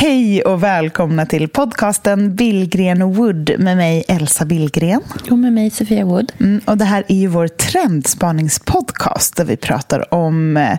Hej 0.00 0.42
och 0.42 0.62
välkomna 0.62 1.26
till 1.26 1.48
podcasten 1.48 2.34
Billgren 2.36 3.12
Wood 3.12 3.50
med 3.58 3.76
mig 3.76 4.04
Elsa 4.08 4.44
Billgren. 4.44 5.00
Och 5.30 5.38
med 5.38 5.52
mig 5.52 5.70
Sofia 5.70 6.04
Wood. 6.04 6.32
Mm, 6.40 6.60
och 6.64 6.78
det 6.78 6.84
här 6.84 7.04
är 7.08 7.14
ju 7.14 7.26
vår 7.26 7.48
trendspaningspodcast 7.48 9.36
där 9.36 9.44
vi 9.44 9.56
pratar 9.56 10.14
om 10.14 10.56
eh, 10.56 10.78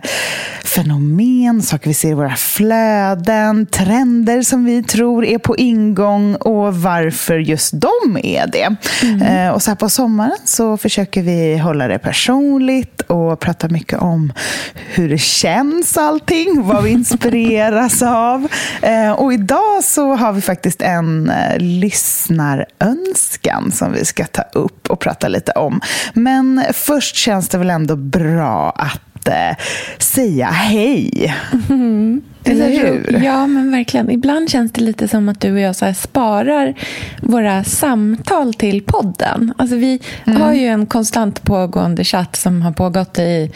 fenomen, 0.64 1.62
saker 1.62 1.88
vi 1.88 1.94
ser 1.94 2.10
i 2.10 2.14
våra 2.14 2.36
flöden, 2.36 3.66
trender 3.66 4.42
som 4.42 4.64
vi 4.64 4.82
tror 4.82 5.24
är 5.24 5.38
på 5.38 5.56
ingång 5.56 6.34
och 6.34 6.76
varför 6.76 7.38
just 7.38 7.72
de 7.72 8.18
är 8.22 8.46
det. 8.46 8.76
Mm. 9.02 9.22
Eh, 9.22 9.52
och 9.52 9.62
så 9.62 9.70
här 9.70 9.76
på 9.76 9.88
sommaren 9.88 10.38
så 10.44 10.76
försöker 10.76 11.22
vi 11.22 11.58
hålla 11.58 11.88
det 11.88 11.98
personligt 11.98 13.00
och 13.00 13.40
prata 13.40 13.68
mycket 13.68 13.98
om 13.98 14.32
hur 14.74 15.08
det 15.08 15.20
känns 15.20 15.96
allting, 15.96 16.62
vad 16.62 16.82
vi 16.82 16.90
inspireras 17.00 18.02
av. 18.02 18.48
Eh, 18.82 19.09
och 19.14 19.32
idag 19.32 19.84
så 19.84 20.14
har 20.14 20.32
vi 20.32 20.40
faktiskt 20.40 20.82
en 20.82 21.30
eh, 21.30 21.58
lyssnarönskan 21.58 23.72
som 23.72 23.92
vi 23.92 24.04
ska 24.04 24.24
ta 24.24 24.42
upp 24.42 24.90
och 24.90 25.00
prata 25.00 25.28
lite 25.28 25.52
om. 25.52 25.80
Men 26.14 26.64
först 26.72 27.16
känns 27.16 27.48
det 27.48 27.58
väl 27.58 27.70
ändå 27.70 27.96
bra 27.96 28.70
att 28.70 29.28
eh, 29.28 29.56
säga 29.98 30.46
hej. 30.46 31.34
Mm. 31.68 32.22
Eller 32.44 32.68
hur? 32.68 33.20
Ja, 33.24 33.46
men 33.46 33.70
verkligen. 33.70 34.10
Ibland 34.10 34.50
känns 34.50 34.72
det 34.72 34.80
lite 34.80 35.08
som 35.08 35.28
att 35.28 35.40
du 35.40 35.52
och 35.52 35.60
jag 35.60 35.76
så 35.76 35.94
sparar 35.94 36.74
våra 37.22 37.64
samtal 37.64 38.54
till 38.54 38.82
podden. 38.82 39.54
Alltså 39.58 39.76
vi 39.76 40.00
mm. 40.24 40.40
har 40.40 40.52
ju 40.52 40.66
en 40.66 40.86
konstant 40.86 41.42
pågående 41.42 42.04
chatt 42.04 42.36
som 42.36 42.62
har 42.62 42.72
pågått 42.72 43.18
i 43.18 43.52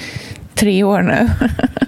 tre 0.55 0.83
år 0.83 1.03
nu. 1.03 1.31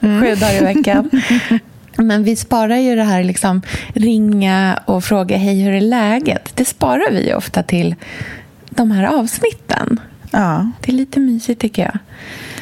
Mm. 0.02 0.22
Sju 0.22 0.34
dagar 0.34 0.54
i 0.54 0.64
veckan. 0.64 1.10
Men 1.98 2.24
vi 2.24 2.36
sparar 2.36 2.76
ju 2.76 2.96
det 2.96 3.04
här 3.04 3.24
liksom 3.24 3.62
ringa 3.94 4.80
och 4.84 5.04
fråga 5.04 5.36
hej, 5.36 5.62
hur 5.62 5.74
är 5.74 5.80
läget? 5.80 6.52
Det 6.54 6.64
sparar 6.64 7.12
vi 7.12 7.34
ofta 7.34 7.62
till 7.62 7.94
de 8.70 8.90
här 8.90 9.04
avsnitten. 9.04 10.00
Ja. 10.30 10.70
Det 10.80 10.92
är 10.92 10.96
lite 10.96 11.20
mysigt 11.20 11.60
tycker 11.60 11.82
jag. 11.82 11.98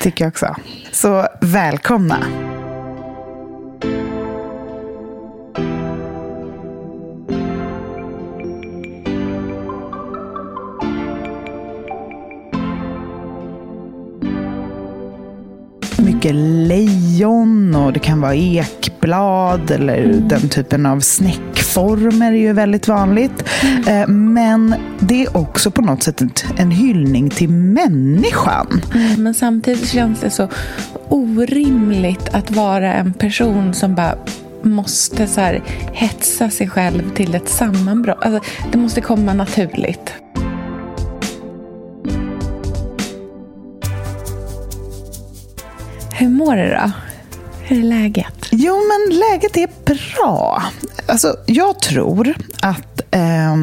Tycker 0.00 0.24
jag 0.24 0.30
också. 0.30 0.56
Så 0.92 1.28
välkomna. 1.41 2.18
Mycket 16.24 16.68
lejon 16.68 17.74
och 17.74 17.92
det 17.92 17.98
kan 17.98 18.20
vara 18.20 18.34
ekblad 18.34 19.70
eller 19.70 20.04
mm. 20.04 20.28
den 20.28 20.48
typen 20.48 20.86
av 20.86 21.00
snäckformer 21.00 22.32
är 22.32 22.36
ju 22.36 22.52
väldigt 22.52 22.88
vanligt. 22.88 23.44
Mm. 23.86 24.34
Men 24.34 24.74
det 25.00 25.24
är 25.24 25.36
också 25.36 25.70
på 25.70 25.82
något 25.82 26.02
sätt 26.02 26.44
en 26.56 26.70
hyllning 26.70 27.30
till 27.30 27.48
människan. 27.48 28.82
Mm, 28.94 29.22
men 29.22 29.34
samtidigt 29.34 29.88
känns 29.88 30.20
det 30.20 30.30
så 30.30 30.48
orimligt 31.08 32.28
att 32.34 32.50
vara 32.50 32.94
en 32.94 33.12
person 33.12 33.74
som 33.74 33.94
bara 33.94 34.14
måste 34.62 35.26
så 35.26 35.41
här 35.41 35.62
hetsa 35.92 36.50
sig 36.50 36.68
själv 36.68 37.14
till 37.14 37.34
ett 37.34 37.48
sammanbrott. 37.48 38.18
Alltså, 38.20 38.50
det 38.72 38.78
måste 38.78 39.00
komma 39.00 39.34
naturligt. 39.34 40.12
Hur 46.16 46.28
mår 46.28 46.56
du 46.56 46.69
då? 46.70 46.91
Hur 47.62 47.78
är 47.78 47.82
läget? 47.82 48.48
Jo, 48.50 48.75
men 48.75 49.19
läget 49.19 49.56
är 49.56 49.69
bra. 49.84 50.62
Alltså, 51.06 51.36
jag 51.47 51.80
tror 51.80 52.34
att 52.62 53.00
eh, 53.10 53.56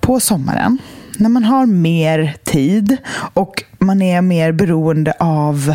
på 0.00 0.20
sommaren, 0.20 0.78
när 1.18 1.28
man 1.28 1.44
har 1.44 1.66
mer 1.66 2.36
tid 2.44 2.96
och 3.34 3.64
man 3.80 4.02
är 4.02 4.20
mer 4.22 4.52
beroende 4.52 5.12
av... 5.18 5.74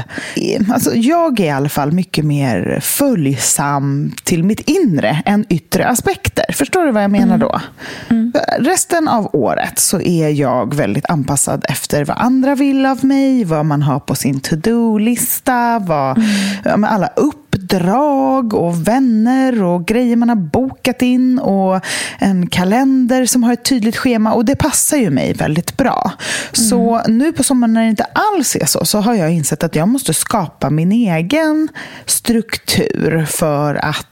Alltså 0.69 0.95
jag 0.95 1.39
är 1.39 1.45
i 1.45 1.49
alla 1.49 1.69
fall 1.69 1.91
mycket 1.91 2.25
mer 2.25 2.79
följsam 2.81 4.11
till 4.23 4.43
mitt 4.43 4.59
inre 4.59 5.21
än 5.25 5.45
yttre 5.49 5.88
aspekter. 5.88 6.45
Förstår 6.53 6.85
du 6.85 6.91
vad 6.91 7.03
jag 7.03 7.11
menar 7.11 7.38
då? 7.38 7.61
Mm. 8.09 8.31
Mm. 8.35 8.66
Resten 8.66 9.07
av 9.07 9.29
året 9.33 9.79
så 9.79 10.01
är 10.01 10.29
jag 10.29 10.75
väldigt 10.75 11.05
anpassad 11.09 11.66
efter 11.69 12.05
vad 12.05 12.17
andra 12.17 12.55
vill 12.55 12.85
av 12.85 13.05
mig, 13.05 13.43
vad 13.43 13.66
man 13.66 13.81
har 13.81 13.99
på 13.99 14.16
sin 14.16 14.39
to-do-lista, 14.39 15.79
vad, 15.79 16.17
mm. 16.66 16.83
alla 16.83 17.09
uppdrag 17.55 18.53
och 18.53 18.88
vänner 18.88 19.63
och 19.63 19.85
grejer 19.85 20.16
man 20.16 20.29
har 20.29 20.35
bokat 20.35 21.01
in 21.01 21.39
och 21.39 21.81
en 22.19 22.47
kalender 22.47 23.25
som 23.25 23.43
har 23.43 23.53
ett 23.53 23.66
tydligt 23.66 23.97
schema. 23.97 24.33
Och 24.33 24.45
det 24.45 24.55
passar 24.55 24.97
ju 24.97 25.09
mig 25.09 25.33
väldigt 25.33 25.77
bra. 25.77 26.11
Så 26.51 26.95
mm. 26.95 27.17
nu 27.17 27.33
på 27.33 27.43
sommaren 27.43 27.73
när 27.73 27.81
det 27.81 27.89
inte 27.89 28.07
alls 28.13 28.55
är 28.55 28.66
så, 28.66 28.85
så 28.85 28.99
har 28.99 29.16
jag 29.16 29.31
insett 29.31 29.63
att 29.63 29.75
jag 29.75 29.88
måste 29.88 30.13
skapa 30.13 30.69
min 30.69 30.91
egen 30.91 31.69
struktur 32.05 33.25
för 33.25 33.75
att 33.75 34.07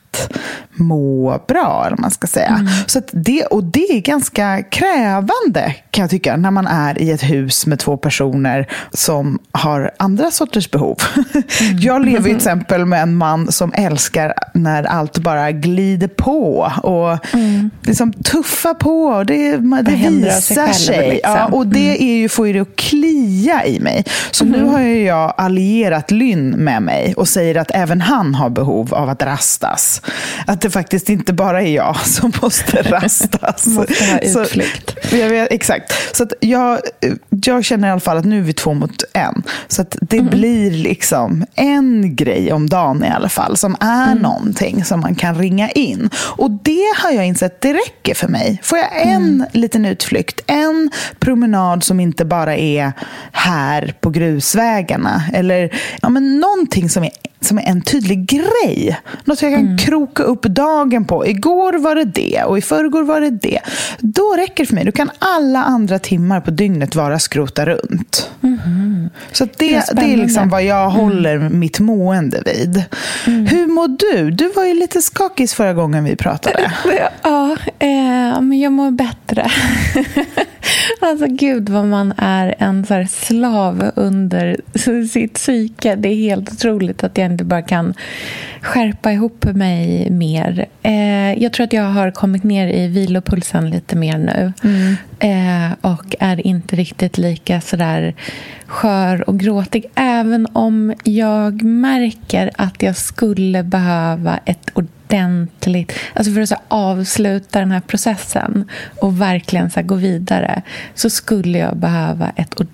må 0.75 1.41
bra, 1.47 1.83
eller 1.87 1.97
man 1.97 2.11
ska 2.11 2.27
säga. 2.27 2.47
Mm. 2.47 2.67
Så 2.87 3.01
det, 3.11 3.45
och 3.45 3.63
det 3.63 3.97
är 3.97 4.01
ganska 4.01 4.63
krävande, 4.63 5.75
kan 5.91 6.01
jag 6.01 6.09
tycka, 6.09 6.37
när 6.37 6.51
man 6.51 6.67
är 6.67 7.01
i 7.01 7.11
ett 7.11 7.23
hus 7.23 7.65
med 7.65 7.79
två 7.79 7.97
personer 7.97 8.67
som 8.93 9.39
har 9.51 9.91
andra 9.97 10.31
sorters 10.31 10.71
behov. 10.71 10.97
Mm. 11.61 11.79
Jag 11.79 12.05
lever 12.05 12.23
till 12.23 12.35
exempel 12.35 12.85
med 12.85 13.01
en 13.01 13.15
man 13.15 13.51
som 13.51 13.73
älskar 13.73 14.33
när 14.53 14.83
allt 14.83 15.17
bara 15.17 15.51
glider 15.51 16.07
på 16.07 16.71
och 16.83 17.33
mm. 17.35 17.69
liksom 17.81 18.13
tuffar 18.13 18.73
på 18.73 19.05
och 19.05 19.25
det, 19.25 19.57
det 19.57 20.09
visar 20.09 20.67
sig. 20.67 20.73
sig. 20.73 21.09
Liksom. 21.09 21.33
Ja, 21.33 21.45
och 21.45 21.67
det 21.67 21.89
mm. 21.89 22.09
är 22.09 22.15
ju, 22.15 22.29
får 22.29 22.47
ju 22.47 22.53
det 22.53 22.59
att 22.59 22.75
klia 22.75 23.65
i 23.65 23.79
mig. 23.79 24.05
Så 24.31 24.45
nu 24.45 24.57
mm. 24.57 24.69
har 24.69 24.79
jag 24.79 25.33
allierat 25.37 26.11
Lynn 26.11 26.49
med 26.49 26.81
mig 26.81 27.13
och 27.17 27.27
säger 27.27 27.55
att 27.55 27.71
även 27.71 28.01
han 28.01 28.35
har 28.35 28.49
behov 28.49 28.93
av 28.93 29.09
att 29.09 29.23
rastas. 29.23 30.01
Att 30.47 30.61
det 30.61 30.69
faktiskt 30.69 31.09
inte 31.09 31.33
bara 31.33 31.61
är 31.61 31.75
jag 31.75 31.97
som 31.97 32.33
måste 32.41 32.81
rastas. 32.81 33.65
måste 33.65 34.05
ha 34.05 34.19
utflykt. 34.19 35.09
Så, 35.09 35.15
jag 35.15 35.29
vet, 35.29 35.51
exakt. 35.51 36.15
Så 36.17 36.23
att 36.23 36.33
jag, 36.39 36.79
jag 37.29 37.65
känner 37.65 37.87
i 37.87 37.91
alla 37.91 37.99
fall 37.99 38.17
att 38.17 38.25
nu 38.25 38.37
är 38.37 38.43
vi 38.43 38.53
två 38.53 38.73
mot 38.73 39.03
en. 39.13 39.43
Så 39.67 39.81
att 39.81 39.97
det 40.01 40.17
mm. 40.17 40.29
blir 40.29 40.71
liksom 40.71 41.45
en 41.55 42.15
grej 42.15 42.53
om 42.53 42.69
dagen 42.69 43.03
i 43.03 43.09
alla 43.09 43.29
fall 43.29 43.57
som 43.57 43.75
är 43.79 44.11
mm. 44.11 44.17
någonting 44.17 44.85
som 44.85 44.99
man 44.99 45.15
kan 45.15 45.35
ringa 45.35 45.69
in. 45.69 46.09
Och 46.15 46.51
det 46.51 46.93
har 46.97 47.11
jag 47.11 47.25
insett, 47.25 47.61
det 47.61 47.73
räcker 47.73 48.15
för 48.15 48.27
mig. 48.27 48.59
Får 48.63 48.77
jag 48.77 49.01
en 49.01 49.15
mm. 49.15 49.45
liten 49.51 49.85
utflykt, 49.85 50.41
en 50.47 50.91
promenad 51.19 51.83
som 51.83 51.99
inte 51.99 52.25
bara 52.25 52.55
är 52.55 52.91
här 53.31 53.93
på 54.01 54.09
grusvägarna 54.09 55.23
eller 55.33 55.79
ja, 56.01 56.09
men 56.09 56.39
någonting 56.39 56.89
som 56.89 57.03
är 57.03 57.11
som 57.43 57.57
är 57.57 57.63
en 57.63 57.81
tydlig 57.81 58.25
grej. 58.27 58.99
Något 59.25 59.41
jag 59.41 59.51
kan 59.51 59.61
mm. 59.61 59.77
kroka 59.77 60.23
upp 60.23 60.43
dagen 60.43 61.05
på. 61.05 61.27
Igår 61.27 61.73
var 61.73 61.95
det 61.95 62.05
det 62.05 62.43
och 62.43 62.57
i 62.57 62.61
förrgår 62.61 63.03
var 63.03 63.21
det 63.21 63.29
det. 63.29 63.59
Då 63.99 64.33
räcker 64.37 64.63
det 64.63 64.67
för 64.67 64.75
mig. 64.75 64.85
Då 64.85 64.91
kan 64.91 65.11
alla 65.19 65.63
andra 65.63 65.99
timmar 65.99 66.41
på 66.41 66.51
dygnet 66.51 66.95
vara 66.95 67.19
skrota 67.19 67.65
runt. 67.65 68.29
Mm. 68.43 69.09
Så 69.31 69.45
det, 69.45 69.51
det, 69.57 69.75
är 69.75 69.95
det 69.95 70.13
är 70.13 70.17
liksom 70.17 70.49
vad 70.49 70.63
jag 70.63 70.83
mm. 70.83 70.95
håller 70.95 71.49
mitt 71.49 71.79
mående 71.79 72.41
vid. 72.45 72.83
Mm. 73.27 73.45
Hur 73.45 73.67
mår 73.67 73.87
du? 73.87 74.31
Du 74.31 74.49
var 74.49 74.65
ju 74.65 74.73
lite 74.73 75.01
skakig 75.01 75.49
förra 75.49 75.73
gången 75.73 76.03
vi 76.03 76.15
pratade. 76.15 76.71
Ja, 77.23 77.57
eh, 77.79 78.41
men 78.41 78.59
jag 78.59 78.71
mår 78.71 78.91
bättre. 78.91 79.51
Alltså 80.99 81.25
gud 81.27 81.69
vad 81.69 81.85
man 81.85 82.13
är 82.17 82.55
en 82.57 82.85
så 82.85 83.05
slav 83.09 83.91
under 83.95 84.57
sitt 85.07 85.33
psyke. 85.33 85.95
Det 85.95 86.09
är 86.09 86.15
helt 86.15 86.53
otroligt 86.53 87.03
att 87.03 87.17
jag 87.17 87.25
inte 87.33 87.43
bara 87.43 87.61
kan 87.61 87.93
skärpa 88.61 89.11
ihop 89.11 89.45
mig 89.45 90.09
mer. 90.09 90.65
Eh, 90.83 91.43
jag 91.43 91.53
tror 91.53 91.63
att 91.63 91.73
jag 91.73 91.83
har 91.83 92.11
kommit 92.11 92.43
ner 92.43 92.67
i 92.67 92.87
vilopulsen 92.87 93.69
lite 93.69 93.95
mer 93.95 94.17
nu. 94.17 94.53
Mm. 94.63 94.95
Eh, 95.19 95.73
och 95.81 96.15
är 96.19 96.47
inte 96.47 96.75
riktigt 96.75 97.17
lika 97.17 97.61
sådär 97.61 98.13
skör 98.73 99.29
och 99.29 99.39
gråtig. 99.39 99.85
Även 99.95 100.47
om 100.53 100.93
jag 101.03 101.63
märker 101.63 102.51
att 102.55 102.81
jag 102.81 102.95
skulle 102.95 103.63
behöva 103.63 104.39
ett 104.45 104.69
ordentligt... 104.73 105.93
Alltså 106.13 106.33
för 106.33 106.41
att 106.41 106.49
så 106.49 106.55
avsluta 106.67 107.59
den 107.59 107.71
här 107.71 107.81
processen 107.81 108.69
och 109.01 109.21
verkligen 109.21 109.69
så 109.69 109.81
gå 109.81 109.95
vidare 109.95 110.61
så 110.93 111.09
skulle 111.09 111.57
jag 111.57 111.77
behöva 111.77 112.29
ett 112.35 112.53
ordentligt 112.53 112.72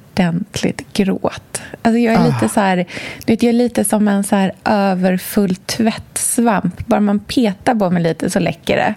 gråt. 0.94 1.62
Alltså 1.82 1.98
jag 2.00 2.14
är 2.14 2.20
oh. 2.20 2.26
lite 2.26 2.50
så 2.50 2.60
här, 2.60 2.86
vet, 3.26 3.44
jag 3.44 3.50
är 3.50 3.54
lite 3.54 3.84
som 3.84 4.08
en 4.08 4.24
så 4.24 4.36
här 4.36 4.52
överfull 4.66 5.56
tvättsvamp. 5.56 6.88
Bara 6.88 7.00
man 7.00 7.20
petar 7.20 7.76
på 7.76 7.90
mig 7.90 8.04
lite 8.04 8.30
så 8.30 8.40
läcker 8.40 8.78
det. 8.78 8.94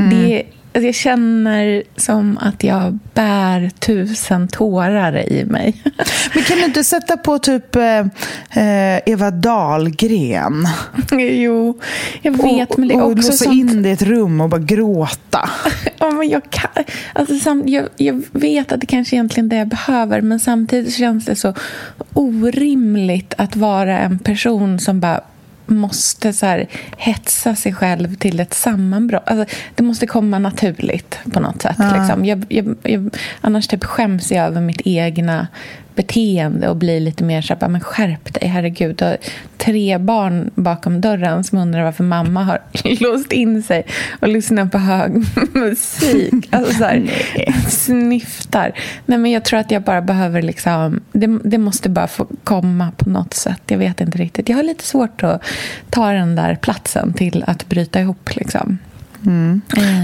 Mm. 0.00 0.10
Det 0.10 0.42
Alltså 0.74 0.86
jag 0.86 0.94
känner 0.94 1.82
som 1.96 2.38
att 2.40 2.64
jag 2.64 2.98
bär 3.14 3.70
tusen 3.78 4.48
tårar 4.48 5.32
i 5.32 5.44
mig. 5.44 5.82
Men 6.34 6.44
kan 6.44 6.58
du 6.58 6.64
inte 6.64 6.84
sätta 6.84 7.16
på 7.16 7.38
typ 7.38 7.76
eh, 7.76 7.98
eh 8.64 9.00
Eva 9.06 9.30
Dahlgren? 9.30 10.68
Jo, 11.18 11.80
jag 12.22 12.32
vet. 12.32 12.70
Och, 12.70 12.78
men 12.78 12.88
det 12.88 12.94
är 12.94 13.02
och 13.02 13.10
också 13.10 13.16
låsa 13.16 13.44
sånt... 13.44 13.54
in 13.54 13.82
dig 13.82 13.90
i 13.90 13.94
ett 13.94 14.02
rum 14.02 14.40
och 14.40 14.48
bara 14.48 14.60
gråta. 14.60 15.50
ja, 15.98 16.10
men 16.10 16.28
jag, 16.28 16.50
kan... 16.50 16.84
alltså, 17.12 17.38
samt, 17.38 17.68
jag, 17.68 17.88
jag 17.96 18.22
vet 18.32 18.72
att 18.72 18.80
det 18.80 18.86
kanske 18.86 19.16
egentligen 19.16 19.46
är 19.46 19.50
det 19.50 19.56
jag 19.56 19.68
behöver 19.68 20.20
men 20.20 20.40
samtidigt 20.40 20.94
känns 20.94 21.24
det 21.24 21.36
så 21.36 21.54
orimligt 22.14 23.34
att 23.38 23.56
vara 23.56 23.98
en 23.98 24.18
person 24.18 24.78
som 24.78 25.00
bara 25.00 25.20
måste 25.66 26.32
så 26.32 26.46
här, 26.46 26.66
hetsa 26.96 27.54
sig 27.54 27.74
själv 27.74 28.14
till 28.14 28.40
ett 28.40 28.54
sammanbrott. 28.54 29.22
Alltså, 29.26 29.56
det 29.74 29.82
måste 29.82 30.06
komma 30.06 30.38
naturligt 30.38 31.18
på 31.32 31.40
något 31.40 31.62
sätt. 31.62 31.76
Ja. 31.78 31.96
Liksom. 31.98 32.24
Jag, 32.24 32.46
jag, 32.48 32.76
jag, 32.82 33.16
annars 33.40 33.66
typ 33.66 33.84
skäms 33.84 34.32
jag 34.32 34.46
över 34.46 34.60
mitt 34.60 34.82
egna 34.84 35.46
beteende 35.94 36.68
och 36.68 36.76
blir 36.76 37.00
lite 37.00 37.24
mer 37.24 37.42
så 37.42 37.54
här, 37.60 37.68
men 37.68 37.80
skärp 37.80 38.34
dig, 38.34 38.48
herregud. 38.48 39.02
Har 39.02 39.16
tre 39.56 39.98
barn 39.98 40.50
bakom 40.54 41.00
dörren 41.00 41.44
som 41.44 41.58
undrar 41.58 41.84
varför 41.84 42.04
mamma 42.04 42.42
har 42.42 42.62
låst 43.00 43.32
in 43.32 43.62
sig 43.62 43.86
och 44.20 44.28
lyssnar 44.28 44.66
på 44.66 44.78
hög 44.78 45.12
musik. 45.52 46.48
Alltså 46.50 46.72
så 46.72 46.84
här, 46.84 47.10
snyftar. 47.68 48.72
Nej, 49.06 49.18
men 49.18 49.30
jag 49.30 49.44
tror 49.44 49.60
att 49.60 49.70
jag 49.70 49.82
bara 49.82 50.02
behöver 50.02 50.42
liksom, 50.42 51.00
det, 51.12 51.38
det 51.44 51.58
måste 51.58 51.88
bara 51.88 52.06
få 52.06 52.26
komma 52.44 52.92
på 52.96 53.10
något 53.10 53.34
sätt. 53.34 53.62
Jag 53.66 53.78
vet 53.78 54.00
inte 54.00 54.18
riktigt. 54.18 54.48
Jag 54.48 54.56
har 54.56 54.62
lite 54.62 54.84
svårt 54.84 55.22
att 55.22 55.42
ta 55.90 56.12
den 56.12 56.36
där 56.36 56.54
platsen 56.54 57.12
till 57.12 57.44
att 57.46 57.68
bryta 57.68 58.00
ihop 58.00 58.30
liksom. 58.36 58.78
Mm. 59.26 59.60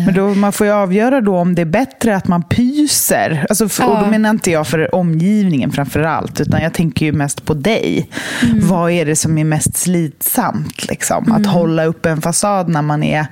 Men 0.07 0.15
då, 0.15 0.35
man 0.35 0.53
får 0.53 0.67
ju 0.67 0.73
avgöra 0.73 1.21
då 1.21 1.37
om 1.37 1.55
det 1.55 1.63
är 1.63 1.67
bättre 1.67 2.17
att 2.17 2.29
man 2.29 2.43
pyser. 2.43 3.47
Alltså 3.49 3.69
för, 3.69 3.83
ja. 3.83 3.89
Och 3.89 4.05
då 4.05 4.11
menar 4.11 4.31
inte 4.31 4.51
jag 4.51 4.67
för 4.67 4.95
omgivningen 4.95 5.73
framför 5.73 6.01
allt, 6.01 6.41
utan 6.41 6.63
jag 6.63 6.75
tänker 6.75 7.07
ju 7.07 7.13
mest 7.13 7.45
på 7.45 7.55
dig. 7.55 8.11
Mm. 8.43 8.69
Vad 8.69 8.91
är 8.91 9.07
det 9.07 9.17
som 9.17 9.39
är 9.39 9.45
mest 9.45 9.77
slitsamt? 9.77 10.89
Liksom? 10.89 11.25
Mm. 11.25 11.37
Att 11.37 11.47
hålla 11.47 11.85
upp 11.85 12.07
en 12.07 12.23
fasad 12.23 12.69
när 12.69 12.83
man 12.83 13.03
är 13.03 13.27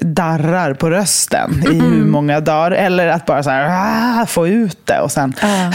darrar 0.00 0.74
på 0.74 0.90
rösten 0.90 1.62
i 1.70 1.80
hur 1.80 2.04
många 2.04 2.40
dagar. 2.40 2.70
Eller 2.70 3.06
att 3.06 3.26
bara 3.26 3.42
så 3.42 3.50
här, 3.50 3.68
ah, 4.22 4.26
få 4.26 4.48
ut 4.48 4.86
det. 4.86 5.00
Och, 5.00 5.12
sen, 5.12 5.34
ja. 5.42 5.72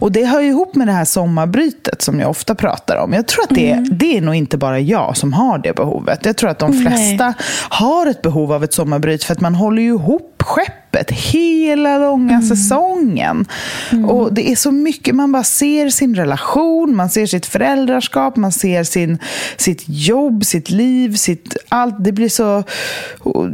och 0.00 0.12
det 0.12 0.24
hör 0.24 0.40
ihop 0.40 0.74
med 0.74 0.86
det 0.86 0.92
här 0.92 1.04
sommarbrytet 1.04 2.02
som 2.02 2.20
jag 2.20 2.30
ofta 2.30 2.54
pratar 2.54 2.96
om. 2.96 3.12
Jag 3.12 3.26
tror 3.26 3.44
att 3.44 3.54
det, 3.54 3.70
mm. 3.70 3.88
det 3.92 4.16
är 4.16 4.20
nog 4.20 4.34
inte 4.34 4.58
bara 4.58 4.80
jag 4.80 5.16
som 5.16 5.32
har 5.32 5.58
det 5.58 5.76
behovet. 5.76 6.26
Jag 6.26 6.36
tror 6.36 6.50
att 6.50 6.58
de 6.58 6.72
flesta 6.72 7.24
Nej. 7.24 7.34
har 7.68 8.06
ett 8.06 8.22
behov 8.22 8.52
av 8.52 8.64
ett 8.64 8.74
sommarbryt 8.74 9.24
för 9.24 9.32
att 9.32 9.40
man 9.40 9.54
håller 9.54 9.82
ju 9.82 9.88
ihop 9.88 10.39
skeppet 10.42 11.10
hela 11.10 11.98
långa 11.98 12.34
mm. 12.34 12.48
säsongen. 12.48 13.46
Mm. 13.92 14.04
Och 14.04 14.34
Det 14.34 14.52
är 14.52 14.56
så 14.56 14.72
mycket, 14.72 15.14
man 15.14 15.32
bara 15.32 15.44
ser 15.44 15.90
sin 15.90 16.14
relation, 16.14 16.96
man 16.96 17.10
ser 17.10 17.26
sitt 17.26 17.46
föräldraskap, 17.46 18.36
man 18.36 18.52
ser 18.52 18.84
sin, 18.84 19.18
sitt 19.56 19.84
jobb, 19.86 20.44
sitt 20.44 20.70
liv, 20.70 21.16
sitt 21.16 21.56
allt. 21.68 22.04
Det 22.04 22.12
blir 22.12 22.28
så... 22.28 22.64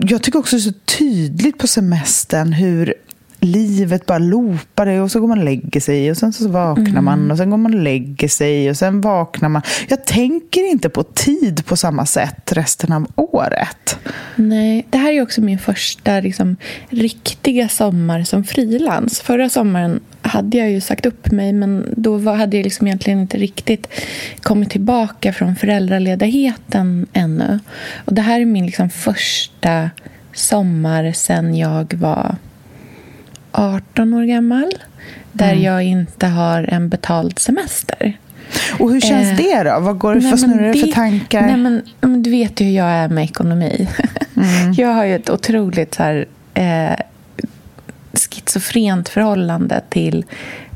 Jag 0.03 0.23
tycker 0.23 0.39
också 0.39 0.57
det 0.57 0.61
är 0.61 0.73
så 0.73 0.79
tydligt 0.99 1.59
på 1.59 1.67
semestern 1.67 2.53
hur 2.53 2.95
livet 3.47 4.07
bara 4.07 4.19
loopar 4.19 4.87
och 4.87 5.11
så 5.11 5.21
går 5.21 5.29
man 5.29 5.39
och 5.39 5.45
lägger 5.45 5.81
sig 5.81 6.11
och 6.11 6.17
sen 6.17 6.33
så 6.33 6.49
vaknar 6.49 6.89
mm. 6.89 7.05
man 7.05 7.31
och 7.31 7.37
sen 7.37 7.51
går 7.51 7.57
man 7.57 7.75
och 7.75 7.81
lägger 7.81 8.29
sig 8.29 8.71
och 8.71 8.77
sen 8.77 9.01
vaknar 9.01 9.49
man. 9.49 9.63
Jag 9.89 10.05
tänker 10.05 10.71
inte 10.71 10.89
på 10.89 11.03
tid 11.03 11.67
på 11.67 11.77
samma 11.77 12.07
sätt 12.07 12.53
resten 12.53 12.93
av 12.93 13.07
året. 13.17 13.99
Nej, 14.37 14.87
det 14.91 14.99
här 14.99 15.13
är 15.13 15.23
också 15.23 15.41
min 15.41 15.59
första 15.59 16.21
liksom, 16.21 16.57
riktiga 16.89 17.69
sommar 17.69 18.23
som 18.23 18.45
frilans. 18.45 19.21
Förra 19.21 19.49
sommaren 19.49 20.01
hade 20.23 20.59
jag 20.59 20.71
ju 20.71 20.81
sagt 20.81 21.07
upp 21.07 21.31
mig 21.31 21.53
men 21.53 21.95
då 21.97 22.17
var, 22.17 22.35
hade 22.35 22.57
jag 22.57 22.65
liksom 22.65 22.87
egentligen 22.87 23.21
inte 23.21 23.39
riktigt 23.39 23.89
kommit 24.41 24.71
tillbaka 24.71 25.33
från 25.33 25.57
föräldraledigheten 25.57 27.07
ännu. 27.13 27.59
Och 28.05 28.15
det 28.15 28.23
här 28.23 28.41
är 28.41 28.45
min 28.45 28.67
liksom 28.67 28.91
första 28.91 29.91
sommar 30.33 31.13
sen 31.13 31.55
jag 31.55 31.95
var 31.95 32.37
18 33.57 34.15
år 34.15 34.25
gammal 34.25 34.73
där 35.33 35.53
mm. 35.53 35.63
jag 35.63 35.83
inte 35.83 36.27
har 36.27 36.63
en 36.63 36.89
betald 36.89 37.39
semester. 37.39 38.19
Och 38.79 38.93
hur 38.93 39.01
känns 39.01 39.31
eh, 39.31 39.37
det 39.37 39.71
då? 39.71 39.81
Vad 39.81 39.99
går 39.99 40.15
det 40.15 40.21
för 40.21 40.37
snurrar 40.37 40.73
för 40.73 40.93
tankar? 40.93 41.43
Nej, 41.43 41.57
men, 41.57 41.83
men, 42.01 42.23
du 42.23 42.31
vet 42.31 42.61
ju 42.61 42.65
hur 42.65 42.73
jag 42.73 42.87
är 42.87 43.09
med 43.09 43.25
ekonomi. 43.25 43.89
Mm. 44.37 44.73
jag 44.73 44.89
har 44.89 45.05
ju 45.05 45.15
ett 45.15 45.31
otroligt 45.31 45.95
så 45.95 46.03
här, 46.03 46.27
eh, 46.55 46.97
schizofrent 48.13 49.09
förhållande 49.09 49.81
till 49.89 50.25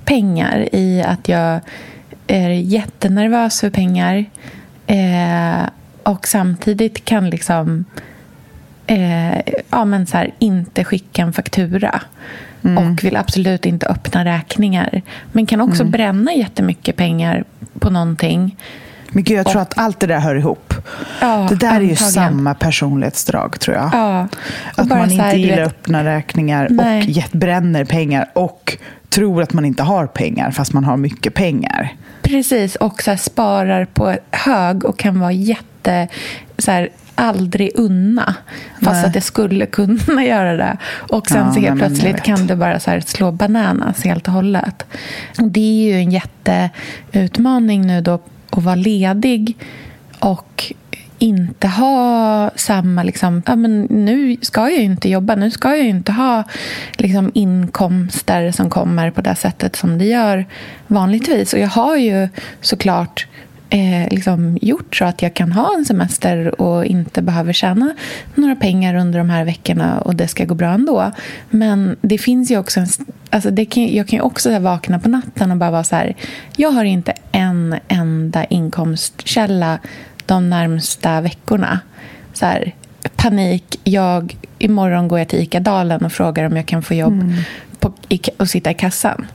pengar 0.04 0.68
i 0.72 1.02
att 1.02 1.28
jag 1.28 1.60
är 2.26 2.50
jättenervös 2.50 3.60
för 3.60 3.70
pengar 3.70 4.24
eh, 4.86 5.68
och 6.02 6.28
samtidigt 6.28 7.04
kan 7.04 7.30
liksom 7.30 7.84
eh, 8.86 9.38
ja, 9.70 9.84
men 9.84 10.06
så 10.06 10.16
här, 10.16 10.30
inte 10.38 10.84
skicka 10.84 11.22
en 11.22 11.32
faktura. 11.32 12.02
Mm. 12.64 12.78
och 12.78 13.04
vill 13.04 13.16
absolut 13.16 13.66
inte 13.66 13.86
öppna 13.86 14.24
räkningar. 14.24 15.02
Men 15.32 15.46
kan 15.46 15.60
också 15.60 15.82
mm. 15.82 15.90
bränna 15.90 16.32
jättemycket 16.32 16.96
pengar 16.96 17.44
på 17.78 17.90
någonting. 17.90 18.56
Men 19.12 19.24
gud, 19.24 19.38
jag 19.38 19.46
tror 19.46 19.56
och, 19.56 19.62
att 19.62 19.78
allt 19.78 20.00
det 20.00 20.06
där 20.06 20.18
hör 20.18 20.34
ihop. 20.34 20.74
Ja, 21.20 21.46
det 21.48 21.54
där 21.54 21.66
antagligen. 21.66 21.76
är 21.76 21.90
ju 21.90 21.96
samma 21.96 22.54
personlighetsdrag, 22.54 23.60
tror 23.60 23.76
jag. 23.76 23.90
Ja, 23.92 24.28
att 24.74 24.88
man 24.88 25.10
inte 25.10 25.22
här, 25.22 25.34
gillar 25.34 25.56
vet, 25.56 25.66
öppna 25.66 26.04
räkningar 26.04 26.68
nej. 26.70 27.24
och 27.32 27.38
bränner 27.38 27.84
pengar 27.84 28.30
och 28.32 28.76
tror 29.08 29.42
att 29.42 29.52
man 29.52 29.64
inte 29.64 29.82
har 29.82 30.06
pengar 30.06 30.50
fast 30.50 30.72
man 30.72 30.84
har 30.84 30.96
mycket 30.96 31.34
pengar. 31.34 31.94
Precis, 32.22 32.76
och 32.76 33.02
så 33.02 33.16
sparar 33.16 33.84
på 33.84 34.16
hög 34.30 34.84
och 34.84 34.98
kan 34.98 35.20
vara 35.20 35.32
jätte 35.32 36.08
så 36.58 36.70
här, 36.70 36.88
aldrig 37.20 37.70
unna. 37.74 38.34
Fast 38.82 38.92
Nej. 38.92 39.04
att 39.04 39.14
jag 39.14 39.24
skulle 39.24 39.66
kunna 39.66 40.24
göra 40.26 40.56
det. 40.56 40.76
Och 40.92 41.28
sen 41.28 41.46
ja, 41.46 41.52
så 41.52 41.60
helt 41.60 41.78
plötsligt 41.78 42.22
kan 42.22 42.46
det 42.46 42.56
bara 42.56 42.80
så 42.80 43.00
slå 43.06 43.32
bananas 43.32 44.04
helt 44.04 44.28
och 44.28 44.34
hållet. 44.34 44.86
Och 45.40 45.48
det 45.48 45.60
är 45.60 45.84
ju 45.84 46.00
en 46.00 46.10
jätteutmaning 46.10 47.86
nu 47.86 48.00
då 48.00 48.20
att 48.50 48.62
vara 48.64 48.74
ledig 48.74 49.56
och 50.18 50.72
inte 51.18 51.68
ha 51.68 52.50
samma... 52.56 53.02
Liksom, 53.02 53.42
ja, 53.46 53.56
men 53.56 53.82
nu 53.82 54.36
ska 54.42 54.60
jag 54.60 54.72
ju 54.72 54.82
inte 54.82 55.08
jobba. 55.08 55.34
Nu 55.34 55.50
ska 55.50 55.68
jag 55.68 55.78
ju 55.78 55.88
inte 55.88 56.12
ha 56.12 56.44
liksom, 56.96 57.30
inkomster 57.34 58.50
som 58.50 58.70
kommer 58.70 59.10
på 59.10 59.20
det 59.20 59.34
sättet 59.34 59.76
som 59.76 59.98
det 59.98 60.04
gör 60.04 60.46
vanligtvis. 60.86 61.52
Och 61.52 61.58
jag 61.58 61.68
har 61.68 61.96
ju 61.96 62.28
såklart 62.60 63.26
eh, 63.70 64.08
liksom 64.10 64.58
gjort 64.62 64.96
så 64.96 65.04
att 65.04 65.22
jag 65.22 65.34
kan 65.34 65.52
ha 65.52 65.74
en 65.78 65.84
semester 65.84 66.60
och 66.60 66.84
inte 66.84 67.22
behöver 67.22 67.52
tjäna 67.52 67.94
några 68.34 68.56
pengar 68.56 68.94
under 68.94 69.18
de 69.18 69.30
här 69.30 69.44
veckorna 69.44 70.00
och 70.00 70.16
det 70.16 70.28
ska 70.28 70.44
gå 70.44 70.54
bra 70.54 70.68
ändå. 70.68 71.12
Men 71.50 71.96
det 72.00 72.18
finns 72.18 72.50
ju 72.50 72.58
också 72.58 72.80
en, 72.80 72.86
alltså 73.30 73.50
det 73.50 73.64
kan, 73.64 73.94
jag 73.94 74.08
kan 74.08 74.16
ju 74.16 74.22
också 74.22 74.58
vakna 74.58 74.98
på 74.98 75.08
natten 75.08 75.50
och 75.50 75.56
bara 75.56 75.70
vara 75.70 75.84
så 75.84 75.96
här, 75.96 76.16
jag 76.56 76.70
har 76.70 76.84
inte 76.84 77.14
en 77.32 77.76
enda 77.88 78.44
inkomstkälla 78.44 79.78
de 80.26 80.50
närmsta 80.50 81.20
veckorna. 81.20 81.80
Så 82.32 82.46
här, 82.46 82.74
panik, 83.16 83.80
jag, 83.84 84.36
imorgon 84.58 85.08
går 85.08 85.18
jag 85.18 85.28
till 85.28 85.40
ICA-dalen 85.42 86.04
och 86.04 86.12
frågar 86.12 86.44
om 86.44 86.56
jag 86.56 86.66
kan 86.66 86.82
få 86.82 86.94
jobb 86.94 87.12
mm. 87.12 87.34
på, 87.78 87.92
i, 88.08 88.20
och 88.36 88.48
sitta 88.48 88.70
i 88.70 88.74
kassan. 88.74 89.26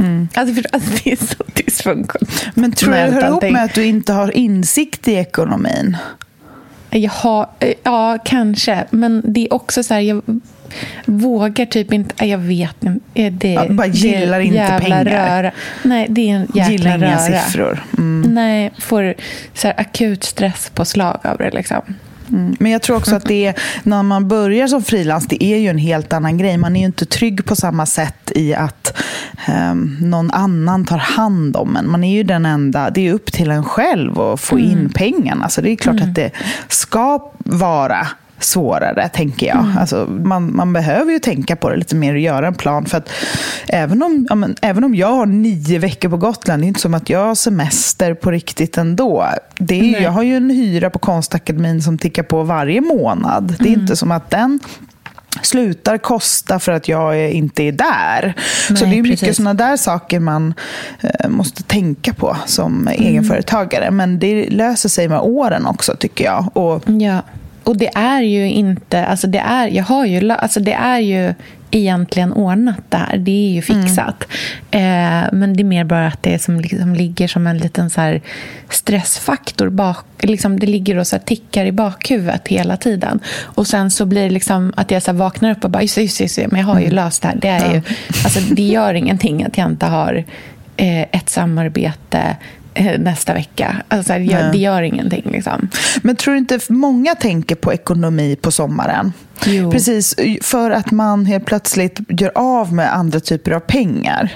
Mm. 0.00 0.28
Alltså, 0.34 0.54
för, 0.54 0.64
alltså, 0.72 0.90
det 1.04 1.12
är 1.12 1.16
så 1.16 1.44
dysfunktionellt. 1.54 2.56
Men 2.56 2.72
tror 2.72 2.92
du 2.92 2.98
det 2.98 3.10
hör 3.10 3.26
ihop 3.26 3.42
med 3.42 3.64
att 3.64 3.74
du 3.74 3.84
inte 3.84 4.12
har 4.12 4.36
insikt 4.36 5.08
i 5.08 5.14
ekonomin? 5.14 5.96
Jag 6.90 7.10
har, 7.10 7.48
ja, 7.82 8.18
kanske. 8.24 8.84
Men 8.90 9.22
det 9.24 9.40
är 9.40 9.52
också 9.54 9.82
så 9.82 9.94
här... 9.94 10.00
Jag, 10.00 10.22
vågar 11.06 11.66
typ 11.66 11.92
inte, 11.92 12.26
jag 12.26 12.38
vet 12.38 12.84
inte. 12.84 13.30
Det, 13.30 13.52
ja, 13.52 13.66
bara 13.70 13.86
gillar 13.86 14.38
det 14.38 14.44
inte 14.44 14.78
pengar. 14.80 15.04
Röra. 15.04 15.52
Nej, 15.82 16.06
det 16.10 16.30
är 16.30 16.34
en 16.34 16.40
jäkla 16.54 16.70
Gillar 16.72 16.96
inga 16.96 17.28
röra. 17.28 17.40
siffror. 17.40 17.84
Mm. 17.98 18.34
Nej, 18.34 18.72
får 18.78 19.14
så 19.54 19.66
här, 19.68 19.80
akut 19.80 20.24
stresspåslag 20.24 21.18
av 21.22 21.38
det 21.38 21.50
liksom. 21.50 21.82
Mm. 22.32 22.56
Men 22.58 22.72
jag 22.72 22.82
tror 22.82 22.96
också 22.96 23.16
att 23.16 23.24
det 23.24 23.46
är, 23.46 23.54
när 23.82 24.02
man 24.02 24.28
börjar 24.28 24.66
som 24.66 24.82
frilans, 24.82 25.26
det 25.26 25.44
är 25.44 25.56
ju 25.56 25.68
en 25.68 25.78
helt 25.78 26.12
annan 26.12 26.38
grej. 26.38 26.56
Man 26.56 26.76
är 26.76 26.80
ju 26.80 26.86
inte 26.86 27.06
trygg 27.06 27.44
på 27.44 27.56
samma 27.56 27.86
sätt 27.86 28.32
i 28.34 28.54
att 28.54 28.98
um, 29.70 29.96
någon 30.00 30.30
annan 30.30 30.84
tar 30.84 30.98
hand 30.98 31.56
om 31.56 31.76
en. 31.76 31.90
Man 31.90 32.04
är 32.04 32.12
ju 32.16 32.22
den 32.22 32.46
enda, 32.46 32.90
det 32.90 33.08
är 33.08 33.12
upp 33.12 33.32
till 33.32 33.50
en 33.50 33.64
själv 33.64 34.20
att 34.20 34.40
få 34.40 34.56
Mm. 34.58 34.70
in 34.70 34.90
pengarna. 34.94 35.48
Så 35.48 35.60
det 35.60 35.70
är 35.70 35.76
klart 35.76 36.00
att 36.00 36.14
det 36.14 36.30
ska 36.68 37.32
vara 37.38 38.06
svårare, 38.40 39.08
tänker 39.08 39.46
jag. 39.46 39.58
Mm. 39.58 39.78
Alltså, 39.78 40.06
man, 40.24 40.56
man 40.56 40.72
behöver 40.72 41.12
ju 41.12 41.18
tänka 41.18 41.56
på 41.56 41.70
det 41.70 41.76
lite 41.76 41.94
mer 41.96 42.12
och 42.14 42.20
göra 42.20 42.46
en 42.46 42.54
plan. 42.54 42.86
För 42.86 42.98
att 42.98 43.08
även 43.68 44.02
om, 44.02 44.26
ja, 44.28 44.34
men, 44.34 44.56
även 44.62 44.84
om 44.84 44.94
jag 44.94 45.12
har 45.12 45.26
nio 45.26 45.78
veckor 45.78 46.08
på 46.08 46.16
Gotland, 46.16 46.62
det 46.62 46.66
är 46.66 46.68
inte 46.68 46.80
som 46.80 46.94
att 46.94 47.10
jag 47.10 47.26
har 47.26 47.34
semester 47.34 48.14
på 48.14 48.30
riktigt 48.30 48.78
ändå. 48.78 49.26
Det 49.58 49.94
är, 49.96 50.00
jag 50.02 50.10
har 50.10 50.22
ju 50.22 50.36
en 50.36 50.50
hyra 50.50 50.90
på 50.90 50.98
Konstakademin 50.98 51.82
som 51.82 51.98
tickar 51.98 52.22
på 52.22 52.42
varje 52.42 52.80
månad. 52.80 53.54
Det 53.58 53.64
är 53.64 53.68
Mm. 53.68 53.80
inte 53.80 53.96
som 53.96 54.10
att 54.12 54.30
den 54.30 54.60
slutar 55.42 55.98
kosta 55.98 56.58
för 56.58 56.72
att 56.72 56.88
jag 56.88 57.30
inte 57.30 57.62
är 57.62 57.72
där. 57.72 58.34
så 58.68 58.72
Nej, 58.74 58.92
det 58.92 58.98
är 58.98 59.02
mycket 59.02 59.36
sådana 59.36 59.54
där 59.54 59.76
saker 59.76 60.20
man 60.20 60.54
eh, 61.00 61.28
måste 61.28 61.62
tänka 61.62 62.14
på 62.14 62.36
som 62.46 62.88
Mm. 62.88 63.02
egenföretagare. 63.06 63.90
Men 63.90 64.18
det 64.18 64.50
löser 64.50 64.88
sig 64.88 65.08
med 65.08 65.20
åren 65.20 65.66
också, 65.66 65.96
tycker 65.96 66.24
jag. 66.24 66.56
Och 66.56 66.82
Ja, 66.86 67.22
och 67.64 67.76
det 67.76 67.90
är 67.94 68.22
ju 68.22 68.50
inte... 68.50 69.06
Alltså 69.06 69.26
det, 69.26 69.38
är, 69.38 69.68
jag 69.68 69.84
har 69.84 70.06
ju, 70.06 70.30
alltså 70.30 70.60
det 70.60 70.72
är 70.72 70.98
ju 70.98 71.34
egentligen 71.70 72.32
ordnat 72.32 72.80
där. 72.88 73.16
Det 73.18 73.30
är 73.30 73.50
ju 73.50 73.62
fixat. 73.62 74.26
Eh, 74.70 74.80
men 75.32 75.52
det 75.56 75.62
är 75.62 75.64
mer 75.64 75.84
bara 75.84 76.06
att 76.06 76.22
det 76.22 76.38
som, 76.38 76.60
liksom 76.60 76.94
ligger 76.94 77.28
som 77.28 77.46
en 77.46 77.58
liten 77.58 77.90
så 77.90 78.00
här 78.00 78.20
stressfaktor 78.68 79.68
bak. 79.68 80.04
Liksom 80.22 80.60
det 80.60 80.66
ligger 80.66 80.98
och 80.98 81.06
så 81.06 81.16
här 81.16 81.22
tickar 81.22 81.66
i 81.66 81.72
bakhuvudet 81.72 82.48
hela 82.48 82.76
tiden. 82.76 83.20
Och 83.42 83.66
sen 83.66 83.90
så 83.90 84.06
blir 84.06 84.22
det 84.22 84.30
liksom 84.30 84.72
att 84.76 84.90
jag 84.90 85.02
så 85.02 85.10
här 85.10 85.18
vaknar 85.18 85.50
upp 85.50 85.64
och 85.64 85.70
bara, 85.70 85.82
just 85.82 85.94
det, 85.94 86.02
just 86.02 86.18
det, 86.18 86.42
det, 86.42 86.48
men 86.48 86.60
jag 86.60 86.66
har 86.66 86.80
ju 86.80 86.90
löst 86.90 87.22
det 87.22 87.28
här. 87.28 87.36
Det, 87.36 87.48
är 87.48 87.74
ju, 87.74 87.82
alltså, 88.24 88.40
det 88.54 88.62
gör 88.62 88.94
ingenting 88.94 89.44
att 89.44 89.58
jag 89.58 89.66
inte 89.66 89.86
har 89.86 90.24
eh, 90.76 91.02
ett 91.02 91.28
samarbete 91.28 92.36
nästa 92.98 93.34
vecka. 93.34 93.76
Alltså, 93.88 94.12
det, 94.12 94.24
gör, 94.24 94.52
det 94.52 94.58
gör 94.58 94.82
ingenting. 94.82 95.30
Liksom. 95.32 95.68
Men 96.02 96.16
tror 96.16 96.34
du 96.34 96.38
inte 96.38 96.58
många 96.68 97.14
tänker 97.14 97.54
på 97.54 97.72
ekonomi 97.72 98.36
på 98.40 98.50
sommaren? 98.50 99.12
Jo. 99.46 99.70
Precis, 99.70 100.14
för 100.42 100.70
att 100.70 100.90
man 100.90 101.26
helt 101.26 101.44
plötsligt 101.46 102.00
gör 102.08 102.32
av 102.34 102.72
med 102.72 102.94
andra 102.94 103.20
typer 103.20 103.50
av 103.52 103.60
pengar. 103.60 104.32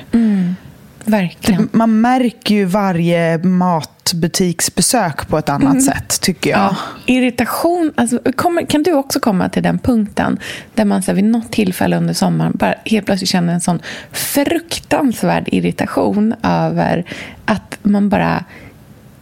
Verkligen. 1.04 1.68
Man 1.72 2.00
märker 2.00 2.54
ju 2.54 2.64
varje 2.64 3.38
matbutiksbesök 3.38 5.28
på 5.28 5.38
ett 5.38 5.48
annat 5.48 5.82
sätt, 5.82 6.20
tycker 6.20 6.50
jag. 6.50 6.60
Ja, 6.60 6.76
irritation. 7.06 7.92
Alltså, 7.94 8.18
kommer, 8.36 8.66
kan 8.66 8.82
du 8.82 8.92
också 8.92 9.20
komma 9.20 9.48
till 9.48 9.62
den 9.62 9.78
punkten 9.78 10.38
där 10.74 10.84
man 10.84 11.02
så 11.02 11.10
här, 11.10 11.16
vid 11.16 11.24
något 11.24 11.52
tillfälle 11.52 11.96
under 11.96 12.14
sommaren 12.14 12.52
bara 12.54 12.74
helt 12.84 13.06
plötsligt 13.06 13.30
känner 13.30 13.54
en 13.54 13.60
sån 13.60 13.80
fruktansvärd 14.12 15.48
irritation 15.48 16.34
över 16.42 17.04
att 17.44 17.78
man 17.82 18.08
bara... 18.08 18.44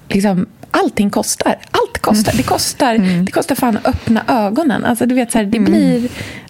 Liksom, 0.08 0.46
allting 0.70 1.10
kostar. 1.10 1.54
Allt 1.70 1.98
kostar. 1.98 2.32
Det 2.36 2.42
kostar, 2.42 3.22
det 3.24 3.32
kostar 3.32 3.54
fan 3.54 3.76
att 3.76 3.86
öppna 3.86 4.24
ögonen. 4.28 4.84
Alltså, 4.84 5.06
du 5.06 5.14
vet, 5.14 5.32
så 5.32 5.38
här, 5.38 5.44
det 5.44 5.58
blir 5.58 6.08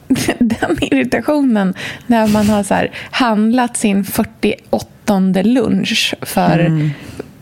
den 0.39 0.77
irritationen 0.81 1.75
när 2.07 2.27
man 2.27 2.49
har 2.49 2.62
så 2.62 2.75
här, 2.75 2.91
handlat 3.11 3.77
sin 3.77 4.05
48 4.05 4.89
lunch 5.21 6.14
för 6.23 6.90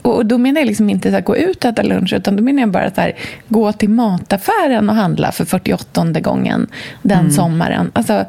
och 0.02 0.26
då 0.26 0.38
menar 0.38 0.60
jag 0.60 0.66
liksom 0.66 0.90
inte 0.90 1.10
här, 1.10 1.20
gå 1.20 1.36
ut 1.36 1.64
och 1.64 1.70
äta 1.70 1.82
lunch 1.82 2.12
utan 2.12 2.36
då 2.36 2.42
menar 2.42 2.60
jag 2.60 2.70
bara 2.70 2.90
så 2.90 3.00
här, 3.00 3.12
gå 3.48 3.72
till 3.72 3.88
mataffären 3.90 4.88
och 4.88 4.94
handla 4.94 5.32
för 5.32 5.44
48 5.44 6.20
gången 6.20 6.66
den 7.02 7.30
sommaren. 7.32 7.90
Alltså, 7.92 8.24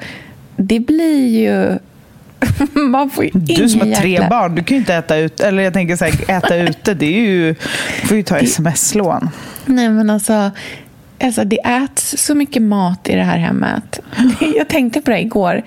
det 0.55 0.79
blir 0.79 1.27
ju... 1.27 1.77
Man 2.81 3.10
får 3.10 3.24
ju 3.24 3.29
Du 3.33 3.69
som 3.69 3.79
har 3.79 3.88
ingen 3.88 4.00
tre 4.01 4.10
jäkla- 4.12 4.29
barn, 4.29 4.55
du 4.55 4.63
kan 4.63 4.75
ju 4.75 4.79
inte 4.79 4.95
äta 4.95 5.17
ute. 5.17 5.48
Eller 5.48 5.63
jag 5.63 5.74
tänker 5.74 5.95
så 5.95 6.05
här, 6.05 6.38
äta 6.38 6.55
ute, 6.69 6.93
det 6.93 7.05
är 7.05 7.21
ju... 7.21 7.55
Får 8.05 8.17
ju 8.17 8.24
ta 8.24 8.38
sms-lån. 8.38 9.29
Nej, 9.65 9.89
men 9.89 10.10
alltså, 10.10 10.51
alltså, 11.24 11.43
det 11.43 11.57
äts 11.57 12.17
så 12.25 12.36
mycket 12.36 12.62
mat 12.62 13.10
i 13.10 13.15
det 13.15 13.24
här 13.24 13.38
hemmet. 13.38 14.00
Jag 14.57 14.67
tänkte 14.67 15.01
på 15.01 15.12
det 15.12 15.19
igår 15.21 15.62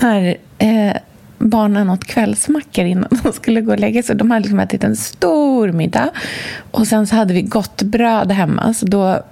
när 0.00 0.36
eh, 0.58 0.96
barnen 1.40 1.90
åt 1.90 2.04
kvällsmackor 2.04 2.84
innan 2.84 3.08
de 3.22 3.32
skulle 3.32 3.60
gå 3.60 3.72
och 3.72 3.78
lägga 3.78 4.02
sig. 4.02 4.16
De 4.16 4.30
hade 4.30 4.42
liksom 4.42 4.60
ätit 4.60 4.84
en 4.84 4.96
stor 4.96 5.72
middag 5.72 6.10
och 6.70 6.86
sen 6.86 7.06
så 7.06 7.16
hade 7.16 7.34
vi 7.34 7.42
gott 7.42 7.82
bröd 7.82 8.32
hemma. 8.32 8.74
Så 8.74 8.86
då 8.86 9.22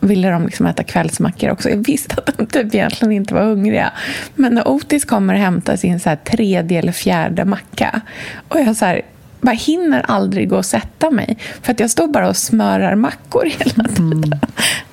ville 0.00 0.30
de 0.30 0.46
liksom 0.46 0.66
äta 0.66 0.84
kvällsmackor 0.84 1.50
också. 1.50 1.70
Jag 1.70 1.86
visste 1.86 2.14
att 2.14 2.38
de 2.38 2.46
typ 2.46 2.74
egentligen 2.74 3.12
inte 3.12 3.34
var 3.34 3.42
hungriga. 3.42 3.92
Men 4.34 4.54
när 4.54 4.68
Otis 4.68 5.04
kommer 5.04 5.34
och 5.34 5.40
hämtar 5.40 5.76
sin 5.76 6.00
så 6.00 6.16
tredje 6.24 6.78
eller 6.78 6.92
fjärde 6.92 7.44
macka 7.44 8.00
och 8.48 8.60
jag 8.60 8.76
så 8.76 8.84
här, 8.84 9.02
bara 9.40 9.54
hinner 9.54 10.04
aldrig 10.08 10.48
gå 10.48 10.56
och 10.56 10.64
sätta 10.64 11.10
mig 11.10 11.38
för 11.62 11.72
att 11.72 11.80
jag 11.80 11.90
står 11.90 12.08
bara 12.08 12.28
och 12.28 12.36
smörar 12.36 12.94
mackor 12.94 13.44
hela 13.44 13.88
tiden. 13.88 14.40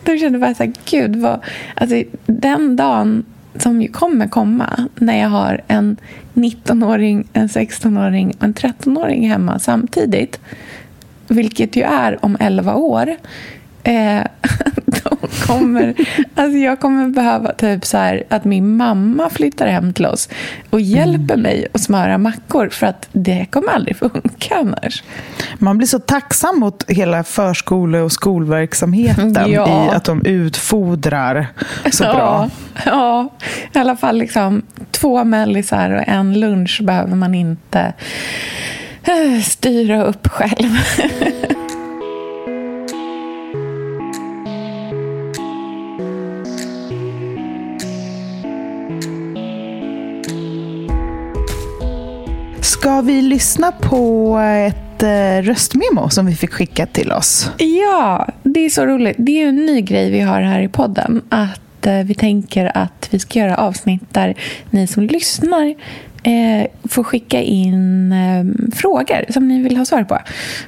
Då 0.03 0.17
kände 0.17 0.25
jag 0.25 0.41
bara 0.41 0.53
så 0.53 0.63
här, 0.63 0.73
gud, 0.89 1.15
vad, 1.15 1.39
alltså, 1.75 2.03
den 2.25 2.75
dagen 2.75 3.25
som 3.55 3.81
ju 3.81 3.87
kommer 3.87 4.27
komma 4.27 4.87
när 4.95 5.19
jag 5.19 5.29
har 5.29 5.61
en 5.67 5.97
19-åring, 6.33 7.27
en 7.33 7.47
16-åring 7.47 8.33
och 8.37 8.43
en 8.43 8.53
13-åring 8.53 9.29
hemma 9.29 9.59
samtidigt. 9.59 10.39
Vilket 11.27 11.75
ju 11.75 11.81
är 11.83 12.25
om 12.25 12.37
11 12.39 12.75
år 12.75 13.15
eh, 13.83 14.23
då 14.85 15.17
kommer, 15.47 15.93
alltså 16.35 16.57
jag 16.57 16.79
kommer 16.79 17.07
behöva 17.07 17.53
typ 17.53 17.85
så 17.85 17.97
här, 17.97 18.23
att 18.29 18.45
min 18.45 18.77
mamma 18.77 19.29
flyttar 19.29 19.67
hem 19.67 19.93
till 19.93 20.05
oss 20.05 20.29
och 20.69 20.81
hjälper 20.81 21.37
mig 21.37 21.67
att 21.73 21.81
smöra 21.81 22.17
mackor 22.17 22.69
för 22.69 22.87
att 22.87 23.09
det 23.11 23.45
kommer 23.49 23.71
aldrig 23.71 23.97
funka 23.97 24.55
annars. 24.55 25.03
Man 25.57 25.77
blir 25.77 25.87
så 25.87 25.99
tacksam 25.99 26.59
mot 26.59 26.89
hela 26.89 27.23
förskole 27.23 27.99
och 27.99 28.11
skolverksamheten 28.11 29.33
Ja. 29.51 29.85
i 29.91 29.95
att 29.95 30.03
de 30.03 30.25
utfodrar 30.25 31.47
så 31.91 32.03
bra. 32.03 32.49
Ja, 32.73 32.81
ja, 32.85 33.29
i 33.73 33.79
alla 33.79 33.95
fall 33.95 34.17
liksom 34.17 34.61
två 34.91 35.23
mellisar 35.23 35.89
och 35.91 36.03
en 36.07 36.39
lunch 36.39 36.81
behöver 36.83 37.15
man 37.15 37.35
inte 37.35 37.93
eh, 39.03 39.41
styra 39.43 40.03
upp 40.03 40.27
själv. 40.27 40.69
Ska 52.83 53.01
vi 53.01 53.21
lyssna 53.21 53.71
på 53.71 54.37
ett 54.39 55.03
eh, 55.03 55.41
röstmemo 55.41 56.09
som 56.09 56.25
vi 56.25 56.35
fick 56.35 56.51
skickat 56.51 56.93
till 56.93 57.11
oss? 57.11 57.51
Ja, 57.57 58.27
det 58.43 58.59
är 58.59 58.69
så 58.69 58.85
roligt. 58.85 59.15
Det 59.19 59.43
är 59.43 59.47
en 59.47 59.65
ny 59.65 59.81
grej 59.81 60.11
vi 60.11 60.19
har 60.19 60.41
här 60.41 60.61
i 60.61 60.67
podden. 60.67 61.21
Att 61.29 61.85
eh, 61.87 61.97
vi 61.97 62.13
tänker 62.13 62.77
att 62.77 63.07
vi 63.11 63.19
ska 63.19 63.39
göra 63.39 63.57
avsnitt 63.57 64.01
där 64.09 64.35
ni 64.69 64.87
som 64.87 65.03
lyssnar 65.03 65.67
eh, 66.23 66.67
får 66.83 67.03
skicka 67.03 67.41
in 67.41 68.11
eh, 68.11 68.71
frågor 68.75 69.31
som 69.33 69.47
ni 69.47 69.63
vill 69.63 69.77
ha 69.77 69.85
svar 69.85 70.03
på. 70.03 70.19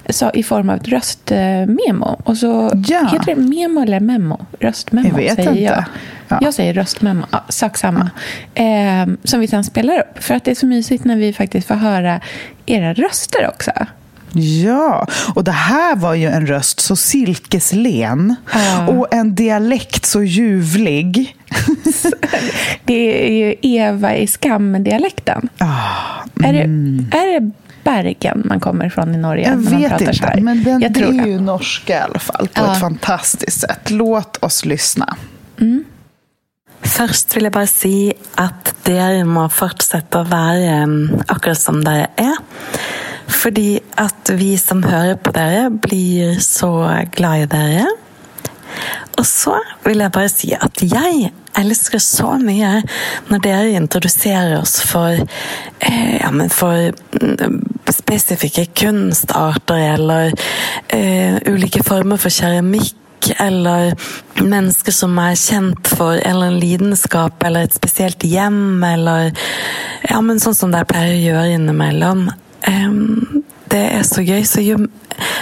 Så, 0.10 0.32
I 0.34 0.44
form 0.44 0.70
av 0.70 0.76
ett 0.76 0.88
röstmemo. 0.88 2.22
Och 2.24 2.38
så 2.38 2.72
Ja. 2.88 3.10
Heter 3.12 3.36
det 3.36 3.42
memo 3.42 3.82
eller 3.82 4.00
memo? 4.00 4.46
Röstmemo 4.60 5.08
Jag 5.08 5.16
vet 5.16 5.36
säger 5.36 5.50
inte. 5.50 5.62
jag. 5.62 5.84
Ja. 6.28 6.38
Jag 6.42 6.54
säger 6.54 6.74
röstmemo. 6.74 7.26
Ja, 7.32 7.44
sak 7.50 7.78
samma. 7.78 8.10
Eh, 8.54 9.08
som 9.24 9.40
vi 9.40 9.48
sen 9.48 9.64
spelar 9.64 10.00
upp. 10.00 10.24
För 10.24 10.36
att 10.36 10.44
det 10.46 10.52
är 10.52 10.56
så 10.56 10.66
mysigt 10.66 11.06
när 11.06 11.16
vi 11.16 11.34
faktiskt 11.34 11.68
får 11.68 11.76
höra 11.76 12.20
era 12.66 12.94
röster 12.94 13.48
också. 13.48 13.72
Ja, 14.64 15.08
och 15.36 15.44
det 15.44 15.52
här 15.52 15.96
var 15.96 16.14
ju 16.14 16.28
en 16.28 16.48
röst 16.48 16.80
så 16.80 16.96
silkeslen 16.96 18.36
Ja. 18.54 18.88
och 18.88 19.14
en 19.14 19.36
dialekt 19.36 20.06
så 20.06 20.24
ljuvlig. 20.24 21.36
Det 22.86 23.28
är 23.28 23.32
ju 23.34 23.56
Eva 23.62 24.16
i 24.16 24.28
Skam-dialekten. 24.28 25.50
Ah, 25.58 26.24
Är, 26.44 26.54
det, 26.54 26.60
är 27.18 27.40
det 27.40 27.52
Bergen 27.84 28.42
man 28.46 28.60
kommer 28.60 28.86
ifrån 28.86 29.16
i 29.16 29.18
Norge? 29.18 29.48
jag 29.50 29.64
när 29.64 29.78
vet 29.90 30.02
inte, 30.02 30.26
här? 30.28 30.42
men 30.42 30.64
den, 30.64 30.82
jag 30.82 30.94
det 30.94 31.00
är 31.00 31.26
ju 31.28 31.40
norska 31.40 31.98
i 31.98 32.02
alla 32.02 32.20
fall 32.20 32.48
på 32.54 32.62
Ja. 32.66 32.74
ett 32.74 32.80
fantastiskt 32.80 33.62
sätt. 33.62 33.90
Låt 33.92 34.38
oss 34.44 34.66
lyssna. 34.66 35.18
Först 36.86 37.36
vill 37.36 37.44
jag 37.44 37.54
bara 37.54 37.68
säga 37.68 38.14
att 38.36 38.76
dere 38.84 39.26
må 39.26 39.50
fortsätta 39.50 40.24
vara 40.24 40.54
være 40.54 41.10
akkurat 41.28 41.60
som 41.60 41.84
dere 41.84 42.08
är 42.16 42.38
Fordi 43.28 43.80
att 43.96 44.30
vi 44.30 44.58
som 44.58 44.84
hör 44.84 45.16
på 45.16 45.32
dere, 45.32 45.70
blir 45.70 46.40
så 46.40 47.00
glad 47.12 47.40
i 47.40 47.46
dere. 47.46 47.86
Och 49.18 49.28
så 49.28 49.58
vill 49.84 50.00
jag 50.00 50.12
bara 50.12 50.30
säga 50.30 50.58
att 50.58 50.84
jag 50.84 51.32
älskar 51.58 52.00
så 52.00 52.38
mycket 52.38 52.92
när 53.28 53.40
dere 53.40 53.70
introducerar 53.70 54.62
oss 54.62 54.80
för, 54.82 55.12
eh, 55.80 56.18
ja, 56.22 56.32
men 56.32 56.50
för 56.50 56.94
mm, 57.22 57.66
specifika 57.90 58.66
konstarter 58.66 59.78
eller 59.94 60.34
eh, 60.88 61.54
olika 61.54 61.84
former 61.84 62.18
för 62.18 62.30
keramik 62.30 62.96
eller 63.38 63.96
människor 64.34 64.92
som 64.92 65.20
är 65.20 65.36
känt 65.36 65.88
för 65.88 66.18
eller 66.18 66.46
en 66.46 66.60
lidenskap 66.60 67.44
eller 67.44 67.64
ett 67.64 67.74
speciellt 67.74 68.24
hem 68.24 68.84
eller 68.84 69.34
ja, 70.10 70.22
men 70.22 70.40
sånt 70.40 70.58
som 70.58 70.72
det 70.72 70.86
pleier 70.86 71.16
å 71.16 71.24
gjøre 71.26 71.52
innimellom. 71.58 72.32
Ehm, 72.62 72.92
um, 72.92 73.44
det 73.66 73.88
är 73.98 74.04
så 74.04 74.22
gøy. 74.22 74.46
Så 74.46 74.62
ju, 74.62 74.78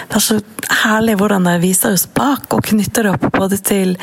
det 0.07 0.15
är 0.15 0.19
så 0.19 0.39
härligt 0.69 1.21
hur 1.21 1.29
det 1.29 1.57
visar 1.57 1.93
oss 1.93 2.13
bak 2.13 2.53
och 2.53 2.65
knyter 2.65 3.05
upp 3.05 3.31
både 3.31 3.57
till 3.57 3.97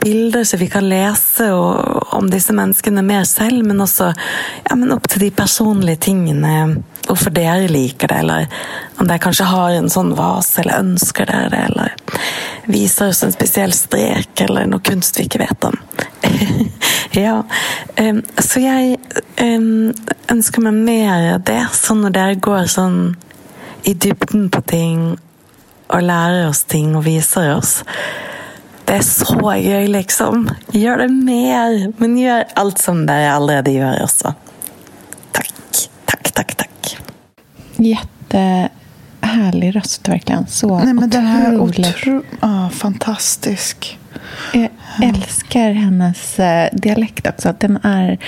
bilder 0.00 0.44
så 0.44 0.56
vi 0.56 0.66
kan 0.66 0.88
läsa 0.88 1.54
och, 1.54 2.14
om 2.14 2.30
dessa 2.30 2.52
människorna 2.52 3.02
mer 3.02 3.24
själv 3.24 3.66
men 3.66 3.80
också 3.80 4.14
ja, 4.64 4.76
men 4.76 4.92
upp 4.92 5.08
till 5.08 5.20
de 5.20 5.30
personliga 5.30 5.96
tingen. 5.96 6.44
Eh, 6.44 6.82
Varför 7.08 7.30
dere 7.30 7.68
liker 7.68 8.08
det, 8.08 8.14
eller 8.14 8.48
om 8.96 9.08
de 9.08 9.18
kanske 9.18 9.44
har 9.44 9.70
en 9.70 9.90
sån 9.90 10.14
vas 10.14 10.58
eller 10.58 10.74
önskar 10.74 11.26
det, 11.26 11.56
eller 11.56 11.94
visar 12.64 13.08
oss 13.08 13.22
en 13.22 13.32
speciell 13.32 13.72
strek 13.72 14.40
eller 14.40 14.66
något 14.66 14.82
kunst 14.82 15.18
vi 15.18 15.22
inte 15.22 15.38
vet 15.38 15.64
om. 15.64 15.76
ja, 17.10 17.46
um, 17.96 18.22
så 18.38 18.60
jag 18.60 18.96
um, 19.40 19.94
önskar 20.28 20.62
mig 20.62 20.72
mer 20.72 21.34
av 21.34 21.40
det, 21.40 21.66
så 21.72 21.94
när 21.94 22.10
det 22.10 22.34
går 22.34 22.64
sån 22.64 23.16
i 23.82 23.94
dybden 23.94 24.50
på 24.50 24.62
ting 24.62 25.18
och 25.86 26.02
lär 26.02 26.48
oss 26.48 26.64
ting 26.64 26.96
och 26.96 27.06
visar 27.06 27.56
oss. 27.56 27.84
Det 28.84 28.92
är 28.92 29.02
så 29.02 29.54
gøy, 29.56 29.88
liksom. 29.88 30.50
Gör 30.70 30.96
det 30.96 31.08
mer, 31.08 31.92
men 31.96 32.18
gör 32.18 32.44
allt 32.54 32.78
som 32.78 33.06
det 33.06 33.38
redan 33.38 33.74
gör 33.74 34.02
också. 34.02 34.34
Tack, 35.32 35.52
tack, 36.04 36.32
tack, 36.32 36.56
tack. 36.56 36.98
Jättehärlig 39.22 39.76
röst, 39.76 40.08
verkligen. 40.08 40.46
Så 40.46 40.78
Nej, 40.78 40.94
men 40.94 41.10
den 41.10 41.26
här 41.26 41.60
otro... 41.60 42.22
ah, 42.40 42.68
fantastisk. 42.68 43.98
Jag 44.52 44.68
älskar 45.02 45.72
hennes 45.72 46.38
eh, 46.38 46.68
dialekt 46.72 47.26
också. 47.26 47.48
Att 47.48 47.60
den 47.60 47.78
är... 47.82 48.18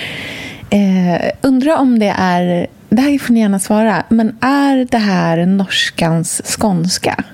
Eh, 0.70 1.30
undrar 1.40 1.76
om 1.76 1.98
det 1.98 2.14
är... 2.18 2.66
Det 2.88 3.02
här 3.02 3.18
får 3.18 3.32
ni 3.32 3.40
gärna 3.40 3.58
svara. 3.58 4.02
Men 4.08 4.36
är 4.40 4.88
det 4.90 4.98
här 4.98 5.46
norskans 5.46 6.42
skånska? 6.44 7.24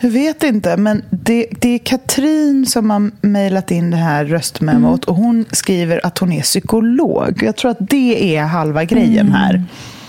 Jag 0.00 0.10
vet 0.10 0.42
inte, 0.42 0.76
men 0.76 1.02
det, 1.10 1.46
det 1.60 1.74
är 1.74 1.78
Katrin 1.78 2.66
som 2.66 2.90
har 2.90 3.10
mejlat 3.20 3.70
in 3.70 3.90
det 3.90 3.96
här 3.96 4.24
röstmemot 4.24 5.04
och 5.04 5.16
hon 5.16 5.44
skriver 5.52 6.06
att 6.06 6.18
hon 6.18 6.32
är 6.32 6.42
psykolog. 6.42 7.42
Jag 7.42 7.56
tror 7.56 7.70
att 7.70 7.90
det 7.90 8.36
är 8.36 8.42
halva 8.42 8.84
grejen 8.84 9.32
här. 9.32 9.64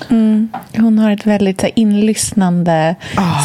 Mm. 0.09 0.49
Hon 0.77 0.99
har 0.99 1.11
ett 1.11 1.25
väldigt 1.25 1.59
så 1.59 1.65
här, 1.65 1.73
inlyssnande 1.79 2.95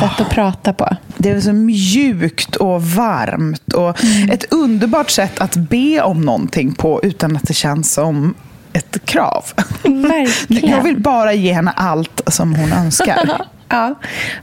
sätt 0.01 0.21
att 0.21 0.31
prata 0.31 0.73
på. 0.73 0.97
Det 1.17 1.31
är 1.31 1.41
så 1.41 1.53
mjukt 1.53 2.57
och 2.57 2.83
varmt 2.83 3.73
och 3.73 3.97
ett 4.33 4.53
underbart 4.53 5.11
sätt 5.11 5.41
att 5.41 5.57
be 5.57 6.03
om 6.03 6.21
någonting 6.21 6.75
på 6.75 7.01
utan 7.03 7.37
att 7.37 7.47
det 7.47 7.55
känns 7.55 7.93
som 7.93 8.35
ett 8.73 9.05
krav. 9.05 9.45
Verkligen. 9.83 10.71
Jag 10.71 10.83
vill 10.83 11.01
bara 11.01 11.33
ge 11.33 11.53
henne 11.53 11.71
allt 11.77 12.21
som 12.27 12.55
hon 12.55 12.73
önskar. 12.73 13.31
Ja, 13.69 13.95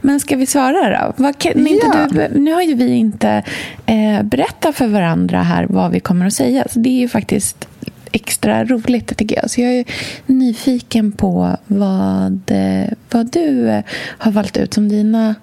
men 0.01 0.19
ska 0.19 0.35
vi 0.35 0.45
svara 0.45 1.13
då? 1.17 1.33
Kan, 1.33 1.67
Ja. 1.83 2.07
du, 2.11 2.39
nu 2.39 2.53
har 2.53 2.61
ju 2.61 2.73
vi 2.73 2.89
inte 2.93 3.43
eh, 3.85 4.23
berättat 4.23 4.75
för 4.75 4.87
varandra 4.87 5.41
här 5.41 5.65
vad 5.69 5.91
vi 5.91 5.99
kommer 5.99 6.25
att 6.25 6.33
säga. 6.33 6.65
Så 6.69 6.79
det 6.79 6.89
är 6.89 6.99
ju 6.99 7.09
faktiskt 7.09 7.67
extra 8.13 8.65
roligt 8.65 9.17
tycker 9.17 9.35
jag. 9.35 9.49
Så 9.49 9.61
jag 9.61 9.73
är 9.73 9.85
nyfiken 10.25 11.11
på 11.11 11.57
vad, 11.67 12.41
eh, 12.51 12.93
vad 13.11 13.31
du 13.31 13.69
eh, 13.69 13.83
har 14.17 14.31
valt 14.31 14.57
ut 14.57 14.73
som 14.73 14.89
dina 14.89 15.35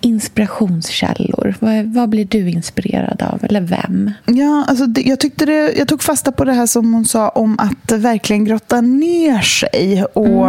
inspirationskällor. 0.00 1.54
Vad, 1.58 1.84
vad 1.84 2.08
blir 2.08 2.24
du 2.24 2.50
inspirerad 2.50 3.22
av? 3.22 3.44
Eller 3.44 3.60
vem? 3.60 4.12
Ja, 4.26 4.64
alltså 4.68 4.86
det, 4.86 5.02
jag, 5.02 5.20
tyckte 5.20 5.46
det, 5.46 5.72
jag 5.78 5.88
tog 5.88 6.02
fasta 6.02 6.32
på 6.32 6.44
det 6.44 6.52
här 6.52 6.66
som 6.66 6.94
hon 6.94 7.04
sa 7.04 7.28
om 7.28 7.58
att 7.58 7.92
verkligen 7.92 8.44
grotta 8.44 8.80
ner 8.80 9.40
sig 9.40 10.04
och 10.04 10.48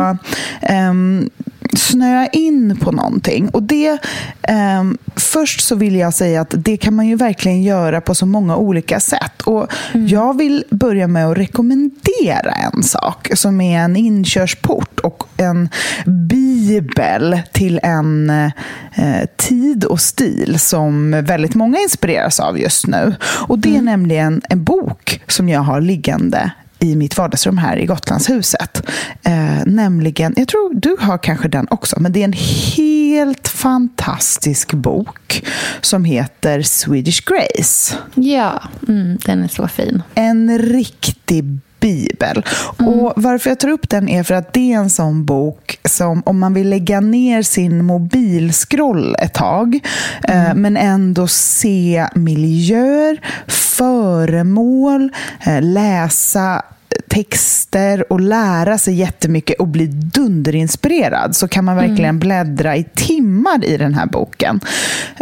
ehm, 0.62 1.30
snöa 1.78 2.28
in 2.28 2.78
på 2.78 2.92
någonting. 2.92 3.50
Och 3.50 3.64
det, 3.64 3.98
ehm, 4.42 4.98
först 5.16 5.62
så 5.62 5.76
vill 5.76 5.96
jag 5.96 6.14
säga 6.14 6.42
att 6.42 6.54
det 6.58 6.78
kan 6.78 6.96
man 6.96 7.08
ju 7.08 7.16
verkligen 7.16 7.64
göra 7.64 8.02
på 8.02 8.16
så 8.16 8.26
många 8.26 8.58
olika 8.58 9.00
sätt. 9.00 9.42
Och 9.42 9.68
Jag 9.94 10.38
vill 10.38 10.64
börja 10.70 11.08
med 11.08 11.28
att 11.28 11.38
rekommendera 11.38 11.69
en 11.72 12.84
sak 12.84 13.30
som 13.34 13.62
är 13.62 13.80
en 13.80 13.96
inkörsport 13.96 15.00
och 15.00 15.24
en 15.38 15.70
bibel 16.06 17.42
till 17.52 17.80
en 17.84 18.30
eh, 18.30 19.26
tid 19.38 19.84
och 19.84 20.02
stil 20.02 20.60
som 20.60 21.12
väldigt 21.12 21.56
många 21.56 21.80
inspireras 21.80 22.40
av 22.40 22.60
just 22.60 22.88
nu. 22.88 23.16
Och 23.48 23.60
Det 23.60 23.76
är 23.76 23.82
nämligen 23.82 24.42
en 24.50 24.64
bok 24.64 25.22
som 25.28 25.50
jag 25.50 25.62
har 25.62 25.82
liggande 25.82 26.52
i 26.80 26.96
mitt 26.96 27.18
vardagsrum 27.18 27.58
här 27.58 27.78
i 27.78 27.86
Gotlandshuset. 27.86 28.90
Eh, 29.24 29.66
nämligen, 29.66 30.34
jag 30.38 30.48
tror 30.48 30.74
du 30.74 30.96
har 31.00 31.18
kanske 31.18 31.48
den 31.48 31.68
också, 31.70 32.00
men 32.00 32.12
det 32.12 32.20
är 32.20 32.26
en 32.26 32.34
helt 32.78 33.48
fantastisk 33.48 34.74
bok 34.74 35.44
som 35.82 36.06
heter 36.06 36.62
Swedish 36.62 37.24
Grace. 37.26 37.96
Ja, 38.16 38.64
mm, 38.88 39.18
den 39.26 39.44
är 39.44 39.48
så 39.48 39.68
fin. 39.68 40.04
En 40.16 40.60
riktig 40.60 41.60
bibel. 41.80 42.46
Och 42.78 43.14
Varför 43.16 43.50
jag 43.50 43.60
tar 43.60 43.70
upp 43.70 43.90
den 43.90 44.10
är 44.10 44.24
för 44.24 44.36
att 44.36 44.54
det 44.54 44.74
är 44.74 44.78
en 44.78 44.90
sån 44.90 45.26
bok 45.26 45.80
som 45.86 46.24
om 46.26 46.40
man 46.40 46.54
vill 46.54 46.70
lägga 46.70 47.00
ner 47.00 47.42
sin 47.42 47.86
mobilskroll 47.86 49.16
ett 49.20 49.34
tag 49.34 49.80
eh, 50.24 50.54
men 50.56 50.78
ändå 50.78 51.28
se 51.28 52.08
miljöer, 52.16 53.22
föremål, 53.48 55.12
eh, 55.46 55.62
läsa 55.62 56.64
texter 57.08 58.14
och 58.14 58.20
lära 58.20 58.78
sig 58.78 58.94
jättemycket 58.94 59.60
och 59.60 59.68
bli 59.68 59.86
dunderinspirerad 59.88 61.36
så 61.36 61.48
kan 61.48 61.66
man 61.66 61.76
verkligen 61.76 62.20
bläddra 62.20 62.76
i 62.76 62.84
timmar 62.84 63.66
i 63.66 63.78
den 63.78 63.94
här 63.94 64.06
boken. 64.06 64.60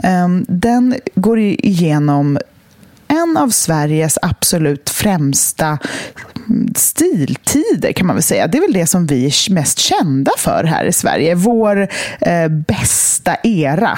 Ehm, 0.03 0.45
Den 0.49 0.95
går 1.15 1.39
igenom 1.39 2.37
en 3.07 3.37
av 3.37 3.49
Sveriges 3.49 4.17
absolut 4.21 4.89
främsta 4.89 5.77
stiltider 6.75 7.91
kan 7.91 8.07
man 8.07 8.15
väl 8.15 8.23
säga. 8.23 8.47
Det 8.47 8.57
är 8.57 8.61
väl 8.61 8.73
det 8.73 8.87
som 8.87 9.07
vi 9.07 9.25
är 9.25 9.51
mest 9.53 9.79
kända 9.79 10.31
för 10.37 10.63
här 10.63 10.85
i 10.85 10.93
Sverige. 10.93 11.35
Vår 11.35 11.87
eh, 12.21 12.47
bästa 12.47 13.35
era 13.43 13.97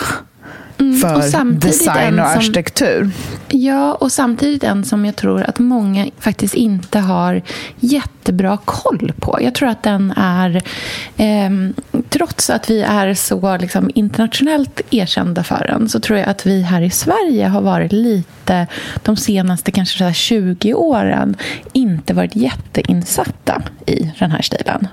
och 0.78 1.00
för 1.02 1.44
design 1.54 2.20
och 2.20 2.28
som- 2.28 2.38
arkitektur. 2.40 3.12
Ja, 3.48 3.94
och 3.94 4.12
samtidigt 4.12 4.64
en 4.64 4.86
som 4.86 5.06
jag 5.06 5.16
tror 5.16 5.42
att 5.44 5.60
många 5.60 6.08
faktiskt 6.20 6.54
inte 6.54 7.00
har 7.00 7.42
jättebra 7.80 8.58
koll 8.66 9.14
på. 9.20 9.38
Jag 9.42 9.56
tror 9.56 9.70
att 9.70 9.84
den 9.84 10.12
är, 10.18 10.62
ehm, 11.18 11.74
trots 12.10 12.50
att 12.50 12.70
vi 12.70 12.82
är 12.82 13.14
så 13.14 13.58
liksom, 13.58 13.92
internationellt 13.96 14.82
erkända 14.90 15.44
för 15.44 15.66
den, 15.68 15.90
så 15.90 16.00
tror 16.00 16.20
jag 16.20 16.30
att 16.30 16.46
vi 16.46 16.62
här 16.62 16.82
i 16.82 16.90
Sverige 16.90 17.48
har 17.48 17.62
varit 17.62 17.92
lite, 17.92 18.68
de 19.04 19.18
senaste 19.18 19.72
kanske 19.72 19.98
så 19.98 20.04
här 20.04 20.14
20 20.14 20.74
åren, 20.74 21.36
inte 21.74 22.14
varit 22.14 22.36
jätteinsatta 22.36 23.62
i 23.86 24.12
den 24.20 24.32
här 24.32 24.42
stilen. 24.42 24.88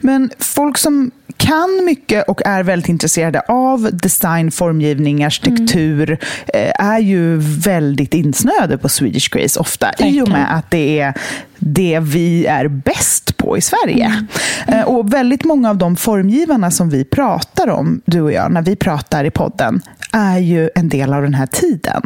Men 0.00 0.30
folk 0.38 0.78
som 0.78 1.10
kan 1.36 1.84
mycket 1.84 2.28
och 2.28 2.46
är 2.46 2.62
väldigt 2.62 2.88
intresserade 2.88 3.40
av 3.40 3.90
design, 3.92 4.50
formgivning, 4.50 5.24
arkitektur 5.24 6.18
eh, 6.54 6.72
är 6.86 6.98
ju 6.98 7.36
väldigt 7.40 8.14
insnöade 8.14 8.78
på 8.78 8.88
Swedish 8.88 9.30
Grace 9.30 9.60
ofta. 9.60 9.86
I 9.86 9.90
och 9.90 9.98
Verkligen. 10.04 10.28
med 10.30 10.56
att 10.56 10.70
det 10.70 11.00
är 11.00 11.14
det 11.58 11.98
vi 12.02 12.46
är 12.46 12.68
bäst 12.68 13.36
på 13.36 13.58
i 13.58 13.60
Sverige. 13.60 14.26
Eh, 14.66 14.82
Och 14.82 15.12
väldigt 15.12 15.44
många 15.44 15.70
av 15.70 15.76
de 15.76 15.96
formgivarna 15.96 16.70
som 16.70 16.90
vi 16.90 17.04
pratar 17.04 17.68
om, 17.70 18.00
du 18.04 18.20
och 18.20 18.32
jag, 18.32 18.52
när 18.52 18.62
vi 18.62 18.76
pratar 18.76 19.24
i 19.24 19.30
podden, 19.30 19.82
är 20.12 20.38
ju 20.38 20.70
en 20.74 20.88
del 20.88 21.12
av 21.12 21.22
den 21.22 21.34
här 21.34 21.46
tiden. 21.46 22.02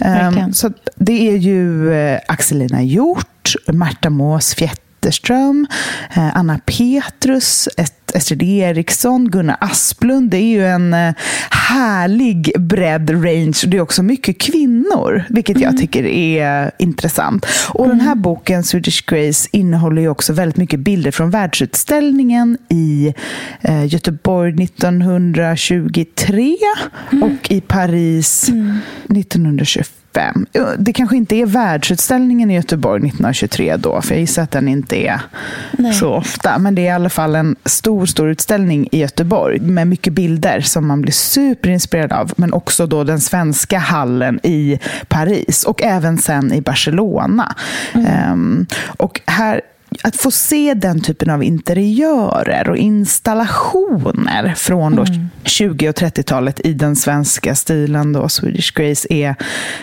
verkligen. 0.00 0.38
Ehm, 0.44 0.52
så 0.52 0.70
det 0.96 1.28
är 1.28 1.36
ju 1.36 1.92
eh, 1.94 2.20
Axelina 2.28 2.82
Hjort, 2.82 3.52
Marta 3.72 4.10
Mås 4.10 4.54
Fjätterström, 4.54 4.83
eh, 6.16 6.36
Anna 6.36 6.58
Petrus, 6.66 7.68
Est- 7.76 8.12
Estrid 8.14 8.42
Eriksson, 8.42 9.30
Gunnar 9.30 9.56
Asplund. 9.60 10.30
Det 10.30 10.36
är 10.36 10.42
ju 10.42 10.66
en 10.66 10.94
eh, 10.94 11.14
härlig 11.50 12.52
bredd 12.58 13.10
range. 13.10 13.60
Det 13.66 13.76
är 13.76 13.80
också 13.80 14.02
mycket 14.02 14.38
kvinnor, 14.40 15.24
vilket 15.28 15.60
jag 15.60 15.78
tycker 15.78 16.04
är 16.06 16.70
intressant. 16.78 17.46
Och 17.68 17.88
Den 17.88 18.00
här 18.00 18.14
boken, 18.14 18.64
Swedish 18.64 19.04
Grace, 19.06 19.48
innehåller 19.52 20.02
ju 20.02 20.08
också 20.08 20.32
väldigt 20.32 20.56
mycket 20.56 20.80
bilder 20.80 21.10
från 21.10 21.30
världsutställningen 21.30 22.58
i 22.70 23.14
eh, 23.60 23.84
Göteborg 23.86 24.64
1923 24.64 26.56
och 27.22 27.50
i 27.50 27.60
Paris 27.60 28.50
1925 30.14 30.24
25. 30.52 30.76
Det 30.78 30.92
kanske 30.92 31.16
inte 31.16 31.36
är 31.36 31.46
världsutställningen 31.46 32.50
i 32.50 32.54
Göteborg 32.54 32.98
1923 32.98 33.76
då, 33.76 34.02
för 34.02 34.10
jag 34.10 34.20
gissar 34.20 34.42
att 34.42 34.50
den 34.50 34.68
inte 34.68 34.96
är 34.96 35.20
Nej. 35.72 35.94
så 35.94 36.14
ofta. 36.14 36.58
Men 36.58 36.74
det 36.74 36.82
är 36.82 36.86
i 36.86 36.90
alla 36.90 37.08
fall 37.08 37.34
en 37.34 37.56
stor, 37.64 38.06
stor 38.06 38.28
utställning 38.28 38.88
i 38.92 38.98
Göteborg 38.98 39.60
med 39.60 39.86
mycket 39.86 40.12
bilder 40.12 40.60
som 40.60 40.86
man 40.86 41.02
blir 41.02 41.12
superinspirerad 41.12 42.12
av. 42.12 42.32
Men 42.36 42.52
också 42.52 42.86
då 42.86 43.04
den 43.04 43.20
svenska 43.20 43.78
hallen 43.78 44.40
i 44.42 44.78
Paris 45.08 45.64
och 45.64 45.82
även 45.82 46.18
sen 46.18 46.52
i 46.52 46.60
Barcelona. 46.60 47.54
Mm. 47.94 48.32
Um, 48.32 48.66
och 48.86 49.20
här 49.26 49.60
att 50.02 50.16
få 50.16 50.30
se 50.30 50.74
den 50.74 51.00
typen 51.00 51.30
av 51.30 51.44
interiörer 51.44 52.68
och 52.68 52.76
installationer 52.76 54.54
från 54.54 54.96
då 54.96 55.02
mm. 55.02 55.28
20 55.44 55.88
och 55.88 55.94
30-talet 55.94 56.60
i 56.60 56.72
den 56.72 56.96
svenska 56.96 57.54
stilen, 57.54 58.12
då, 58.12 58.28
Swedish 58.28 58.72
Grace, 58.74 59.06
är 59.10 59.36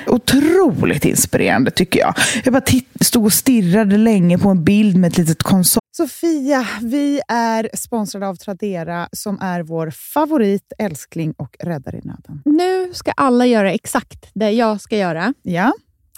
otroligt 0.07 1.05
inspirerande 1.05 1.71
tycker 1.71 1.99
jag. 1.99 2.13
Jag 2.43 2.53
bara 2.53 2.63
stod 3.01 3.25
och 3.25 3.33
stirrade 3.33 3.97
länge 3.97 4.37
på 4.37 4.49
en 4.49 4.63
bild 4.63 4.97
med 4.97 5.11
ett 5.11 5.17
litet 5.17 5.43
konsol. 5.43 5.81
Sofia, 5.97 6.67
vi 6.81 7.21
är 7.27 7.69
sponsrade 7.73 8.27
av 8.27 8.35
Tradera 8.35 9.09
som 9.11 9.39
är 9.41 9.61
vår 9.61 9.91
favorit, 10.13 10.73
älskling 10.77 11.33
och 11.37 11.55
räddare 11.59 11.97
i 11.97 12.01
nöden. 12.03 12.41
Nu 12.45 12.93
ska 12.93 13.11
alla 13.11 13.45
göra 13.45 13.71
exakt 13.71 14.29
det 14.33 14.51
jag 14.51 14.81
ska 14.81 14.97
göra. 14.97 15.33
Ja 15.41 15.73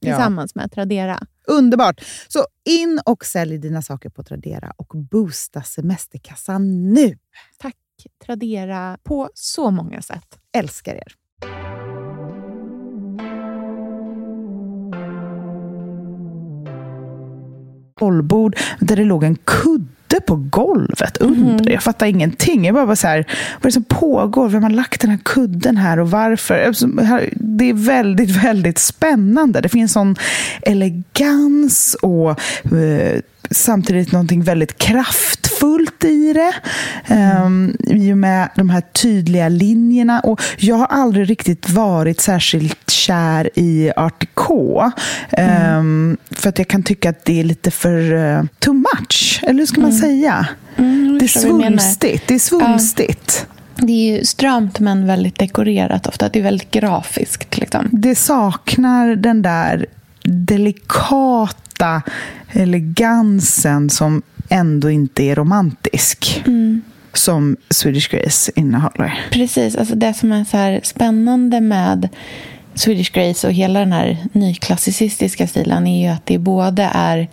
tillsammans 0.00 0.52
ja. 0.54 0.60
med 0.60 0.72
Tradera. 0.72 1.18
Underbart! 1.46 2.04
Så 2.28 2.46
in 2.64 3.00
och 3.06 3.24
sälj 3.24 3.58
dina 3.58 3.82
saker 3.82 4.08
på 4.08 4.22
Tradera 4.22 4.72
och 4.76 4.92
boosta 5.10 5.62
semesterkassan 5.62 6.92
nu! 6.92 7.18
Tack 7.58 7.76
Tradera 8.26 8.98
på 9.02 9.30
så 9.34 9.70
många 9.70 10.02
sätt. 10.02 10.38
Älskar 10.52 10.94
er! 10.94 11.14
Bollbord 18.00 18.56
där 18.80 18.96
det 18.96 19.04
låg 19.04 19.24
en 19.24 19.36
kudde 19.36 19.86
ute 20.16 20.26
på 20.26 20.36
golvet 20.36 21.16
under. 21.16 21.52
Mm. 21.52 21.72
Jag 21.72 21.82
fattar 21.82 22.06
ingenting. 22.06 22.64
Jag 22.64 22.74
bara, 22.74 22.86
bara 22.86 22.96
så 22.96 23.06
här, 23.06 23.26
vad 23.56 23.64
är 23.64 23.68
det 23.68 23.72
som 23.72 23.84
pågår? 23.84 24.48
Vem 24.48 24.62
har 24.62 24.70
lagt 24.70 25.00
den 25.00 25.10
här 25.10 25.18
kudden 25.24 25.76
här 25.76 25.98
och 25.98 26.10
varför? 26.10 26.74
Det 27.34 27.68
är 27.68 27.74
väldigt, 27.74 28.30
väldigt 28.44 28.78
spännande. 28.78 29.60
Det 29.60 29.68
finns 29.68 29.92
sån 29.92 30.16
elegans 30.62 31.96
och 32.02 32.30
eh, 32.74 33.20
samtidigt 33.50 34.12
någonting 34.12 34.42
väldigt 34.42 34.78
kraftfullt 34.78 36.04
i 36.04 36.32
det. 36.32 36.52
Um, 37.14 37.76
I 37.80 38.12
och 38.12 38.18
med 38.18 38.48
de 38.54 38.70
här 38.70 38.80
tydliga 38.80 39.48
linjerna. 39.48 40.20
Och 40.20 40.42
jag 40.58 40.76
har 40.76 40.86
aldrig 40.86 41.30
riktigt 41.30 41.70
varit 41.70 42.20
särskilt 42.20 42.90
kär 42.90 43.50
i 43.54 43.92
Art 43.96 44.20
Deco. 44.20 44.80
Um, 44.82 44.90
mm. 45.38 46.16
För 46.30 46.48
att 46.48 46.58
jag 46.58 46.68
kan 46.68 46.82
tycka 46.82 47.10
att 47.10 47.24
det 47.24 47.40
är 47.40 47.44
lite 47.44 47.70
för 47.70 48.12
uh, 48.12 48.44
too 48.58 48.74
much. 48.74 49.25
Eller 49.42 49.58
hur 49.58 49.66
ska 49.66 49.80
man 49.80 49.90
mm. 49.90 50.00
säga? 50.00 50.46
Mm, 50.76 51.18
det 51.18 51.24
är 51.24 51.28
svulstigt. 51.28 52.28
Det 52.28 52.34
är 52.34 52.38
svulstigt. 52.38 53.46
Uh. 53.48 53.56
Det 53.86 53.92
är 53.92 54.16
ju 54.16 54.24
stramt 54.24 54.80
men 54.80 55.06
väldigt 55.06 55.38
dekorerat 55.38 56.06
ofta. 56.06 56.28
Det 56.28 56.38
är 56.38 56.42
väldigt 56.42 56.70
grafiskt. 56.70 57.58
Liksom. 57.58 57.88
Det 57.92 58.14
saknar 58.14 59.16
den 59.16 59.42
där 59.42 59.86
delikata 60.22 62.02
elegansen 62.52 63.90
som 63.90 64.22
ändå 64.48 64.90
inte 64.90 65.22
är 65.22 65.34
romantisk. 65.34 66.42
Mm. 66.46 66.82
Som 67.12 67.56
Swedish 67.70 68.10
Grace 68.10 68.52
innehåller. 68.54 69.20
Precis. 69.30 69.76
Alltså 69.76 69.94
det 69.94 70.14
som 70.14 70.32
är 70.32 70.44
så 70.44 70.86
spännande 70.88 71.60
med 71.60 72.08
Swedish 72.74 73.12
Grace 73.12 73.46
och 73.46 73.52
hela 73.52 73.80
den 73.80 73.92
här 73.92 74.18
nyklassicistiska 74.32 75.46
stilen 75.46 75.86
är 75.86 76.06
ju 76.06 76.12
att 76.12 76.26
det 76.26 76.38
både 76.38 76.90
är 76.94 77.28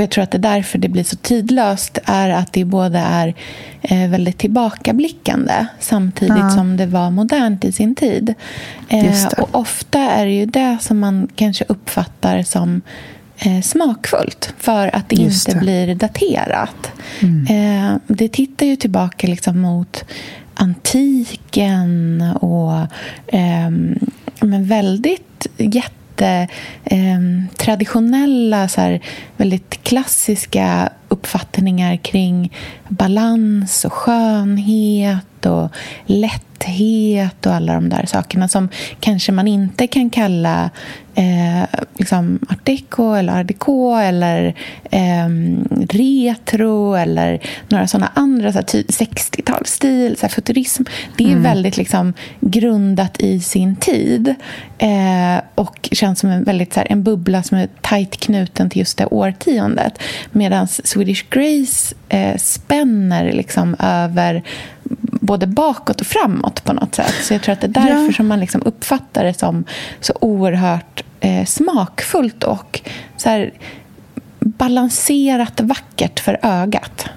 och 0.00 0.02
jag 0.02 0.10
tror 0.10 0.24
att 0.24 0.30
det 0.30 0.38
är 0.38 0.56
därför 0.56 0.78
det 0.78 0.88
blir 0.88 1.04
så 1.04 1.16
tidlöst 1.16 1.98
är 2.04 2.30
att 2.30 2.52
det 2.52 2.64
både 2.64 2.98
är 2.98 3.34
eh, 3.82 4.10
väldigt 4.10 4.38
tillbakablickande 4.38 5.66
samtidigt 5.80 6.36
ja. 6.38 6.50
som 6.50 6.76
det 6.76 6.86
var 6.86 7.10
modernt 7.10 7.64
i 7.64 7.72
sin 7.72 7.94
tid. 7.94 8.34
Eh, 8.88 9.26
och 9.38 9.54
ofta 9.54 9.98
är 9.98 10.26
det 10.26 10.32
ju 10.32 10.46
det 10.46 10.78
som 10.80 10.98
man 10.98 11.28
kanske 11.34 11.64
uppfattar 11.68 12.42
som 12.42 12.80
eh, 13.38 13.60
smakfullt 13.60 14.54
för 14.58 14.96
att 14.96 15.08
det 15.08 15.16
Just 15.16 15.48
inte 15.48 15.58
det. 15.58 15.64
blir 15.64 15.94
daterat. 15.94 16.92
Mm. 17.20 17.46
Eh, 17.46 17.98
det 18.06 18.28
tittar 18.28 18.66
ju 18.66 18.76
tillbaka 18.76 19.26
liksom 19.26 19.60
mot 19.60 20.04
antiken 20.54 22.22
och 22.40 22.78
eh, 23.26 23.70
men 24.40 24.64
väldigt 24.64 25.46
jätte 25.56 25.99
eh, 26.20 27.10
traditionella, 27.56 28.68
så 28.68 28.80
här, 28.80 29.00
väldigt 29.36 29.82
klassiska 29.82 30.90
uppfattningar 31.08 31.96
kring 31.96 32.52
balans 32.88 33.84
och 33.84 33.92
skönhet 33.92 35.46
och 35.46 35.70
lätthet 36.60 37.46
och 37.46 37.54
alla 37.54 37.74
de 37.74 37.88
där 37.88 38.06
sakerna 38.06 38.48
som 38.48 38.68
kanske 39.00 39.32
man 39.32 39.48
inte 39.48 39.86
kan 39.86 40.10
kalla 40.10 40.70
eh, 41.14 41.80
liksom 41.94 42.38
art 42.48 42.66
deco 42.66 43.14
eller 43.14 43.40
art 43.40 43.48
deco 43.48 43.94
eller 43.94 44.54
eh, 44.90 45.28
retro 45.88 46.94
eller 46.94 47.40
några 47.68 47.86
sådana 47.86 48.12
andra, 48.14 48.52
så 48.52 48.58
60-talsstil, 48.58 50.16
så 50.20 50.28
futurism. 50.28 50.82
Det 51.16 51.24
är 51.24 51.30
mm. 51.30 51.42
väldigt 51.42 51.76
liksom, 51.76 52.12
grundat 52.40 53.20
i 53.20 53.40
sin 53.40 53.76
tid 53.76 54.34
eh, 54.78 55.42
och 55.54 55.88
känns 55.92 56.20
som 56.20 56.30
en, 56.30 56.44
väldigt, 56.44 56.72
så 56.72 56.80
här, 56.80 56.86
en 56.90 57.02
bubbla 57.02 57.42
som 57.42 57.58
är 57.58 57.68
tajt 57.80 58.16
knuten 58.16 58.70
till 58.70 58.78
just 58.78 58.98
det 58.98 59.06
årtiondet. 59.06 59.98
Medan 60.32 60.68
Swedish 60.68 61.24
Grace 61.30 61.94
eh, 62.08 62.36
spänner 62.36 63.32
liksom 63.32 63.76
över 63.78 64.42
både 65.30 65.46
bakåt 65.46 66.00
och 66.00 66.06
framåt 66.06 66.64
på 66.64 66.72
något 66.72 66.94
sätt. 66.94 67.14
Så 67.22 67.34
jag 67.34 67.42
tror 67.42 67.52
att 67.52 67.60
det 67.60 67.66
är 67.66 67.86
därför 67.86 68.06
ja. 68.06 68.12
som 68.12 68.26
man 68.26 68.40
liksom 68.40 68.62
uppfattar 68.64 69.24
det 69.24 69.34
som 69.34 69.64
så 70.00 70.12
oerhört 70.20 71.04
eh, 71.20 71.44
smakfullt 71.44 72.44
och 72.44 72.80
så 73.16 73.28
här, 73.28 73.52
balanserat 74.40 75.60
vackert 75.60 76.20
för 76.20 76.38
ögat. 76.42 77.08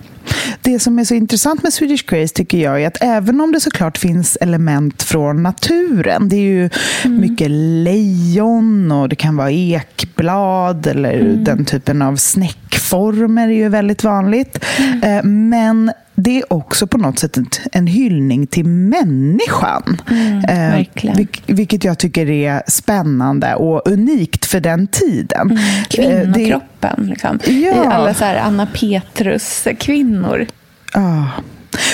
Det 0.62 0.80
som 0.80 1.00
är 1.00 1.04
så 1.04 1.14
intressant 1.14 1.64
med 1.64 1.74
Swedish 1.74 2.06
Grace 2.06 2.34
tycker 2.34 2.58
jag 2.58 2.84
är 2.84 2.88
att 2.88 2.98
även 3.02 3.42
om 3.42 3.52
det 3.52 3.60
såklart 3.60 3.98
finns 3.98 4.38
element 4.42 5.04
från 5.04 5.44
naturen, 5.44 6.30
det 6.30 6.36
är 6.36 6.40
ju 6.40 6.70
mm. 7.04 7.22
mycket 7.22 7.52
lejon 7.52 8.92
och 8.92 9.10
det 9.10 9.16
kan 9.16 9.36
vara 9.36 9.52
ekblad 9.52 10.88
eller 10.88 11.14
mm. 11.14 11.44
den 11.44 11.66
typen 11.66 12.02
av 12.02 12.16
snäckformer 12.16 13.48
är 13.48 13.54
ju 13.54 13.70
väldigt 13.70 14.04
vanligt. 14.04 14.66
Mm. 14.80 15.04
Eh, 15.04 15.24
men 15.24 15.92
det 16.16 16.38
är 16.38 16.54
också 16.54 16.88
på 16.88 16.98
något 16.98 17.20
sätt 17.20 17.38
en 17.72 17.88
hyllning 17.88 18.48
till 18.48 18.66
människan. 18.66 20.02
Mm. 20.10 20.46
Eh, 20.46 21.26
vilket 21.46 21.84
jag 21.84 22.00
tycker 22.00 22.30
är 22.30 22.64
spännande 22.68 23.56
och 23.56 23.88
unikt 23.88 24.46
för 24.46 24.60
den 24.60 24.88
tiden. 24.88 25.52
Mm, 25.52 25.64
kvinnokroppen, 25.90 27.06
liksom. 27.10 27.40
Ja. 27.46 27.52
I 27.52 27.88
alla 27.88 28.14
så 28.14 28.26
här 28.26 28.36
Anna 28.36 28.66
Petrus-kvinnor. 28.66 30.48
Ja. 30.94 31.30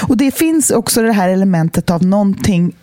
Och 0.02 0.18
det 0.18 0.32
finns 0.32 0.72
också 0.72 1.02
det 1.02 1.12
här 1.12 1.30
elementet 1.30 1.90
av 1.90 2.06
någonting 2.06 2.76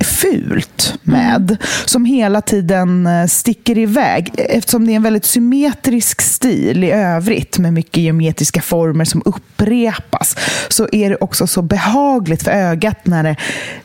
fult 0.00 0.94
med. 1.02 1.50
Mm. 1.50 1.56
Som 1.84 2.04
hela 2.04 2.40
tiden 2.40 3.06
eh, 3.06 3.26
sticker 3.26 3.78
iväg. 3.78 4.30
Eftersom 4.36 4.86
det 4.86 4.92
är 4.92 4.96
en 4.96 5.02
väldigt 5.02 5.24
symmetrisk 5.24 6.22
stil 6.22 6.84
i 6.84 6.90
övrigt 6.90 7.58
med 7.58 7.72
mycket 7.72 7.96
geometriska 7.96 8.62
former 8.62 9.04
som 9.04 9.22
upprepas 9.24 10.36
så 10.68 10.88
är 10.92 11.10
det 11.10 11.16
också 11.16 11.46
så 11.46 11.62
behagligt 11.62 12.42
för 12.42 12.50
ögat 12.50 13.06
när 13.06 13.22
det 13.22 13.36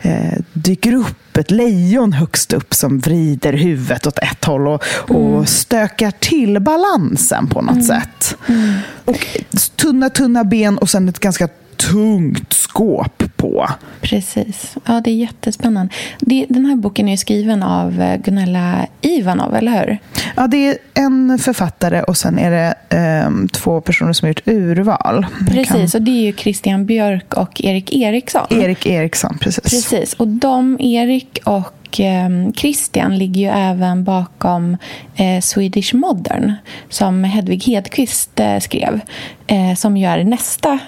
eh, 0.01 0.39
dyker 0.53 0.93
upp 0.93 1.37
ett 1.37 1.51
lejon 1.51 2.13
högst 2.13 2.53
upp 2.53 2.73
som 2.73 2.99
vrider 2.99 3.53
huvudet 3.53 4.07
åt 4.07 4.17
ett 4.17 4.45
håll 4.45 4.67
och, 4.67 4.83
mm. 5.09 5.21
och 5.21 5.49
stökar 5.49 6.11
till 6.11 6.59
balansen 6.59 7.47
på 7.47 7.61
något 7.61 7.71
mm. 7.71 7.85
sätt. 7.85 8.35
Mm. 8.47 8.77
Och 9.05 9.39
tunna, 9.75 10.09
tunna 10.09 10.43
ben 10.43 10.77
och 10.77 10.89
sen 10.89 11.09
ett 11.09 11.19
ganska 11.19 11.49
tungt 11.77 12.53
skåp 12.53 13.20
på. 13.41 13.69
Precis. 14.01 14.75
Ja, 14.85 15.01
det 15.03 15.09
är 15.09 15.15
jättespännande. 15.15 15.93
Det, 16.19 16.45
den 16.49 16.65
här 16.65 16.75
boken 16.75 17.07
är 17.07 17.17
skriven 17.17 17.63
av 17.63 18.01
eh, 18.01 18.17
Gunilla 18.17 18.87
Ivanov, 19.01 19.55
eller 19.55 19.71
hur? 19.71 19.97
Ja, 20.35 20.47
det 20.47 20.67
är 20.67 20.77
en 20.93 21.39
författare 21.39 22.01
och 22.01 22.17
sen 22.17 22.39
är 22.39 22.51
det 22.51 23.25
um, 23.27 23.47
två 23.47 23.81
personer 23.81 24.13
som 24.13 24.25
har 24.25 24.29
gjort 24.29 24.47
urval. 24.47 25.25
Precis, 25.49 25.95
och 25.95 26.01
det 26.01 26.11
är 26.11 26.21
ju 26.21 26.33
Christian 26.33 26.85
Björk 26.85 27.33
och 27.33 27.61
Erik 27.63 27.93
Eriksson. 27.93 28.47
Erik 28.49 28.85
Eriksson, 28.85 29.37
precis. 29.41 29.63
Precis, 29.63 30.13
och 30.13 30.27
de, 30.27 30.81
Erik 30.81 31.39
och 31.43 31.73
och 31.91 31.99
ehm, 31.99 32.53
Christian 32.53 33.17
ligger 33.17 33.41
ju 33.41 33.47
även 33.47 34.03
bakom 34.03 34.77
eh, 35.15 35.41
Swedish 35.41 35.95
Modern 35.95 36.53
som 36.89 37.23
Hedvig 37.23 37.63
Hedqvist 37.63 38.39
eh, 38.39 38.59
skrev. 38.59 38.99
Eh, 39.47 39.75
som 39.75 39.97
ju 39.97 40.05
är 40.05 40.23
nästa 40.23 40.79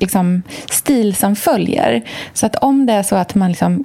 liksom, 0.00 0.42
stil 0.70 1.14
som 1.14 1.36
följer. 1.36 2.02
Så 2.32 2.46
att 2.46 2.56
om 2.56 2.86
det 2.86 2.92
är 2.92 3.02
så 3.02 3.16
att 3.16 3.34
man 3.34 3.48
liksom, 3.50 3.84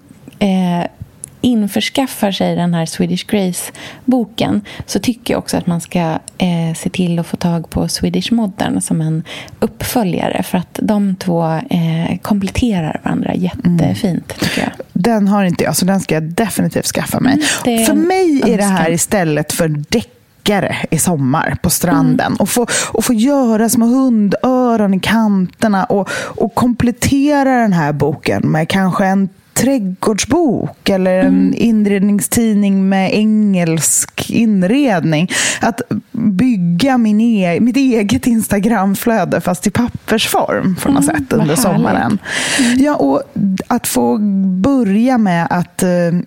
införskaffar 1.42 2.32
sig 2.32 2.56
den 2.56 2.74
här 2.74 2.86
Swedish 2.86 3.26
Grace-boken 3.28 4.62
så 4.86 5.00
tycker 5.00 5.34
jag 5.34 5.40
också 5.40 5.58
att 5.58 5.68
man 5.68 5.82
ska 5.82 6.00
eh, 6.38 6.74
se 6.76 6.90
till 6.90 7.20
att 7.20 7.28
få 7.28 7.38
tag 7.38 7.70
på 7.70 7.88
Swedish 7.88 8.34
Modern 8.34 8.82
som 8.82 9.02
en 9.02 9.24
uppföljare 9.60 10.44
för 10.44 10.58
att 10.58 10.80
de 10.82 11.16
två 11.16 11.46
eh, 11.70 12.18
kompletterar 12.22 13.02
varandra 13.04 13.36
jättefint, 13.36 14.04
mm. 14.04 14.40
tycker 14.40 14.62
jag. 14.62 14.72
Den 14.94 15.28
har 15.28 15.44
inte 15.44 15.64
jag, 15.64 15.76
så 15.76 15.86
den 15.86 16.00
ska 16.00 16.16
jag 16.16 16.24
definitivt 16.24 16.86
skaffa 16.86 17.20
mig. 17.20 17.42
Mm, 17.66 17.86
för 17.86 17.94
mig 17.94 18.42
är 18.46 18.58
det 18.58 18.64
här 18.64 18.92
istället 18.92 19.54
för 19.54 19.68
deckare 19.68 20.78
i 20.92 20.98
sommar 20.98 21.58
på 21.62 21.70
stranden. 21.70 22.28
Mm. 22.28 22.38
Och, 22.40 22.50
få, 22.50 22.68
och 22.88 23.06
få 23.06 23.14
göra 23.14 23.70
små 23.70 23.86
hundöron 23.86 24.94
i 24.94 25.00
kanterna 25.00 25.84
och, 25.84 26.10
och 26.14 26.56
komplettera 26.56 27.62
den 27.62 27.74
här 27.74 27.94
boken 27.94 28.48
med 28.48 28.70
kanske 28.70 29.06
en 29.06 29.30
trädgårdsbok 29.62 30.90
eller 30.90 31.20
en 31.20 31.28
mm. 31.28 31.54
inredningstidning 31.58 32.90
med 32.90 33.14
engelsk 33.14 34.30
inredning. 34.30 35.32
Att 35.62 35.82
bygga 36.12 36.98
min 36.98 37.22
e 37.22 37.60
mitt 37.60 37.78
eget 37.78 38.28
Instagramflöde 38.28 39.42
fast 39.42 39.68
i 39.68 39.72
pappersform 39.72 40.76
på 40.76 40.92
något 40.92 41.04
mm, 41.04 41.16
sätt 41.16 41.34
under 41.34 41.56
sommaren. 41.56 42.20
Mm. 42.60 42.84
Ja, 42.84 42.96
och 42.96 43.24
att 43.68 43.88
få 43.88 44.18
börja 44.62 45.18
med 45.18 45.48
att 45.50 45.84
uh, 45.84 46.20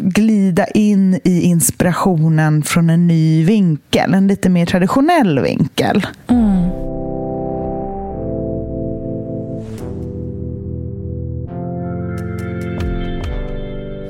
glida 0.00 0.66
in 0.66 1.20
i 1.24 1.40
inspirationen 1.40 2.62
från 2.62 2.90
en 2.90 3.06
ny 3.06 3.44
vinkel, 3.44 4.14
en 4.14 4.28
lite 4.28 4.48
mer 4.48 4.66
traditionell 4.66 5.40
vinkel. 5.40 6.06
Mm. 6.28 6.57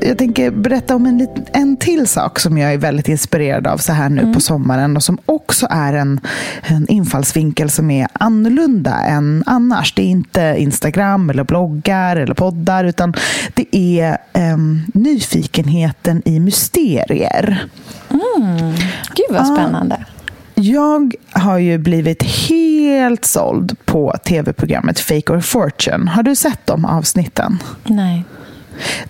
Jag 0.08 0.18
tänker 0.18 0.50
berätta 0.50 0.96
om 0.96 1.06
en, 1.06 1.28
en 1.52 1.76
till 1.76 2.06
sak 2.06 2.38
som 2.38 2.58
jag 2.58 2.72
är 2.72 2.78
väldigt 2.78 3.08
inspirerad 3.08 3.66
av 3.66 3.78
så 3.78 3.92
här 3.92 4.08
nu 4.08 4.22
mm. 4.22 4.34
på 4.34 4.40
sommaren 4.40 4.96
och 4.96 5.02
som 5.02 5.18
också 5.26 5.66
är 5.70 5.92
en, 5.92 6.20
en 6.62 6.88
infallsvinkel 6.88 7.70
som 7.70 7.90
är 7.90 8.08
annorlunda 8.12 8.94
än 8.94 9.42
annars. 9.46 9.94
Det 9.94 10.02
är 10.02 10.06
inte 10.06 10.54
Instagram 10.58 11.30
eller 11.30 11.44
bloggar 11.44 12.16
eller 12.16 12.34
poddar 12.34 12.84
utan 12.84 13.14
det 13.54 13.76
är 13.76 14.18
um, 14.34 14.82
nyfikenheten 14.94 16.22
i 16.24 16.40
mysterier. 16.40 17.66
Mm. 18.10 18.72
Gud 19.14 19.26
vad 19.30 19.46
spännande. 19.46 19.94
Uh, 19.94 20.64
jag 20.64 21.14
har 21.30 21.58
ju 21.58 21.78
blivit 21.78 22.22
helt 22.22 23.24
såld 23.24 23.76
på 23.84 24.14
tv-programmet 24.24 25.00
Fake 25.00 25.32
or 25.32 25.40
Fortune. 25.40 26.10
Har 26.10 26.22
du 26.22 26.36
sett 26.36 26.66
de 26.66 26.84
avsnitten? 26.84 27.58
Nej. 27.84 28.24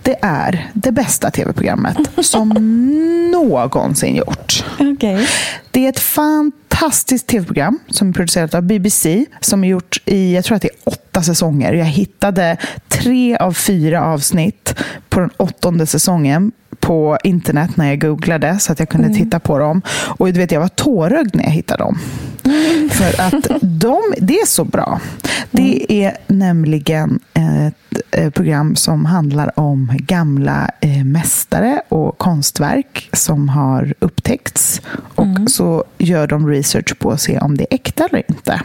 Det 0.03 0.15
är 0.21 0.71
det 0.73 0.91
bästa 0.91 1.31
tv-programmet 1.31 1.97
som 2.21 2.49
någonsin 3.31 4.15
gjorts. 4.15 4.63
Okay. 4.79 5.25
Det 5.71 5.85
är 5.85 5.89
ett 5.89 5.99
fantastiskt 5.99 7.27
tv-program 7.27 7.79
som 7.89 8.09
är 8.09 8.13
producerat 8.13 8.53
av 8.53 8.63
BBC 8.63 9.25
som 9.39 9.63
är 9.63 9.67
gjort 9.67 10.01
i, 10.05 10.35
jag 10.35 10.45
tror 10.45 10.55
att 10.55 10.61
det 10.61 10.69
är 10.69 10.89
åtta 10.91 11.23
säsonger. 11.23 11.73
Jag 11.73 11.85
hittade 11.85 12.57
tre 12.87 13.37
av 13.37 13.53
fyra 13.53 14.05
avsnitt 14.05 14.75
på 15.09 15.19
den 15.19 15.29
åttonde 15.37 15.85
säsongen 15.85 16.51
på 16.79 17.17
internet 17.23 17.77
när 17.77 17.89
jag 17.89 18.01
googlade 18.01 18.59
så 18.59 18.71
att 18.71 18.79
jag 18.79 18.89
kunde 18.89 19.07
mm. 19.07 19.19
titta 19.19 19.39
på 19.39 19.59
dem. 19.59 19.81
Och 19.89 20.33
du 20.33 20.39
vet, 20.39 20.51
jag 20.51 20.59
var 20.59 20.67
tårögd 20.67 21.35
när 21.35 21.43
jag 21.43 21.51
hittade 21.51 21.83
dem. 21.83 21.99
Mm. 22.43 22.89
För 22.89 23.21
att 23.21 23.61
de, 23.61 24.01
det 24.17 24.33
är 24.33 24.45
så 24.45 24.63
bra. 24.63 24.99
Det 25.51 25.85
mm. 25.89 26.05
är 26.05 26.17
nämligen 26.27 27.19
ett 27.33 27.43
eh, 27.43 27.88
program 28.33 28.75
som 28.75 29.05
handlar 29.05 29.59
om 29.59 29.91
gamla 29.99 30.69
eh, 30.81 31.03
mästare 31.03 31.81
och 31.89 32.17
konstverk 32.17 33.09
som 33.13 33.49
har 33.49 33.93
upptäckts. 33.99 34.81
Och 35.15 35.25
mm. 35.25 35.47
så 35.47 35.83
gör 35.97 36.27
de 36.27 36.47
research 36.47 36.99
på 36.99 37.11
att 37.11 37.21
se 37.21 37.39
om 37.39 37.57
det 37.57 37.63
är 37.63 37.75
äkta 37.75 38.05
eller 38.05 38.23
inte. 38.27 38.61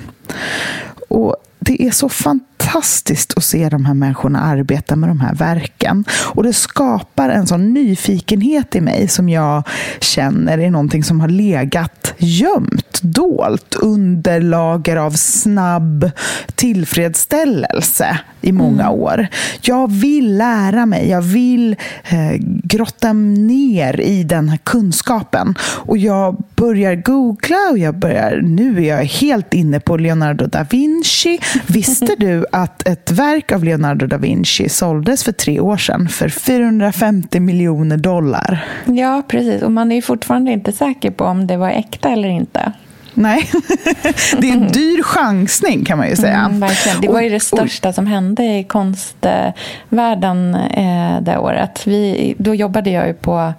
Och 1.09 1.37
det 1.59 1.83
är 1.83 1.91
så 1.91 2.09
fantastiskt 2.09 3.37
att 3.37 3.45
se 3.45 3.69
de 3.69 3.85
här 3.85 3.95
människorna 3.95 4.41
arbeta 4.41 4.97
med 4.97 5.09
de 5.09 5.21
här 5.21 5.35
verken. 5.35 6.05
Och 6.11 6.43
det 6.43 6.53
skapar 6.53 7.29
en 7.29 7.47
sån 7.47 7.75
nyfikenhet 7.75 8.77
i 8.77 8.81
mig 8.81 9.09
som 9.09 9.29
jag 9.29 9.63
känner 10.01 10.59
är 10.59 10.71
någonting 10.71 11.05
som 11.05 11.21
har 11.21 11.29
legat 11.29 12.15
gömt, 12.19 13.01
dolt 13.03 13.75
under 13.75 14.41
lager 14.41 14.97
av 14.97 15.11
snabb 15.11 16.11
tillfredsställelse 16.55 18.19
i 18.45 18.53
många 18.53 18.83
mm. 18.83 18.95
år. 18.95 19.27
Jag 19.61 19.91
vill 19.91 20.37
lära 20.37 20.87
mig, 20.87 21.09
jag 21.09 21.23
vill 21.23 21.77
eh, 22.09 22.37
grotta 22.63 23.13
ner 23.13 24.01
i 24.01 24.23
den 24.23 24.49
här 24.49 24.59
kunskapen. 24.65 25.55
Och 25.61 25.99
jag 25.99 26.45
börjar 26.57 26.95
googla 26.95 27.57
och 27.71 27.79
jag 27.79 27.99
börjar, 27.99 28.41
nu 28.43 28.79
är 28.79 28.97
jag 28.97 29.05
helt 29.05 29.55
inne 29.55 29.81
på 29.81 29.97
Leonardo 29.97 30.47
da 30.47 30.67
Vinci. 30.71 31.39
Visste 31.67 32.15
du 32.19 32.47
att 32.53 32.89
ett 32.89 33.11
verk 33.11 33.53
av 33.53 33.65
Leonardo 33.65 34.07
da 34.07 34.17
Vinci 34.17 34.69
såldes 34.69 35.25
för 35.25 35.33
tre 35.33 35.61
år 35.61 35.77
sedan 35.77 36.09
för 36.09 36.29
450 36.29 37.41
miljoner 37.41 37.97
dollar? 37.97 38.65
Ja, 38.85 39.23
precis. 39.29 39.63
Och 39.63 39.73
man 39.73 39.93
är 39.93 40.03
fortfarande 40.03 40.53
inte 40.53 40.73
säker 40.73 41.11
på 41.11 41.25
om 41.25 41.47
det 41.47 41.57
var 41.57 41.71
äkta 41.71 42.09
eller 42.09 42.29
inte. 42.29 42.73
Nej, 43.15 43.51
det 44.39 44.49
är 44.49 44.53
en 44.53 44.69
dyr 44.69 45.03
chansning 45.03 45.85
kan 45.85 45.99
man 45.99 46.09
ju 46.09 46.17
säga. 46.17 46.39
Mm, 46.39 46.61
verkligen. 46.61 47.01
Det 47.01 47.09
var 47.09 47.21
ju 47.21 47.29
det 47.29 47.41
största 47.41 47.93
som 47.93 48.07
hände 48.07 48.43
i 48.43 48.65
konstvärlden 48.65 50.55
eh, 50.55 51.21
det 51.21 51.39
året. 51.39 51.87
Vi, 51.87 52.35
då 52.39 52.55
jobbade 52.55 52.91
jag 52.91 53.07
ju 53.07 53.15
på 53.15 53.53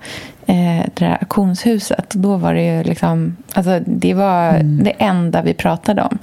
eh, 0.46 0.86
det 0.94 1.06
där 1.06 1.18
auktionshuset. 1.22 2.10
Då 2.10 2.38
var 2.38 2.54
det 2.54 2.78
ju 2.78 2.84
liksom, 2.84 3.38
alltså 3.54 3.80
det 3.86 4.13
var 4.13 4.50
mm. 4.50 4.84
det 4.84 4.89
enda 4.89 5.41
vi 5.41 5.54
pratade 5.54 6.02
om. 6.02 6.18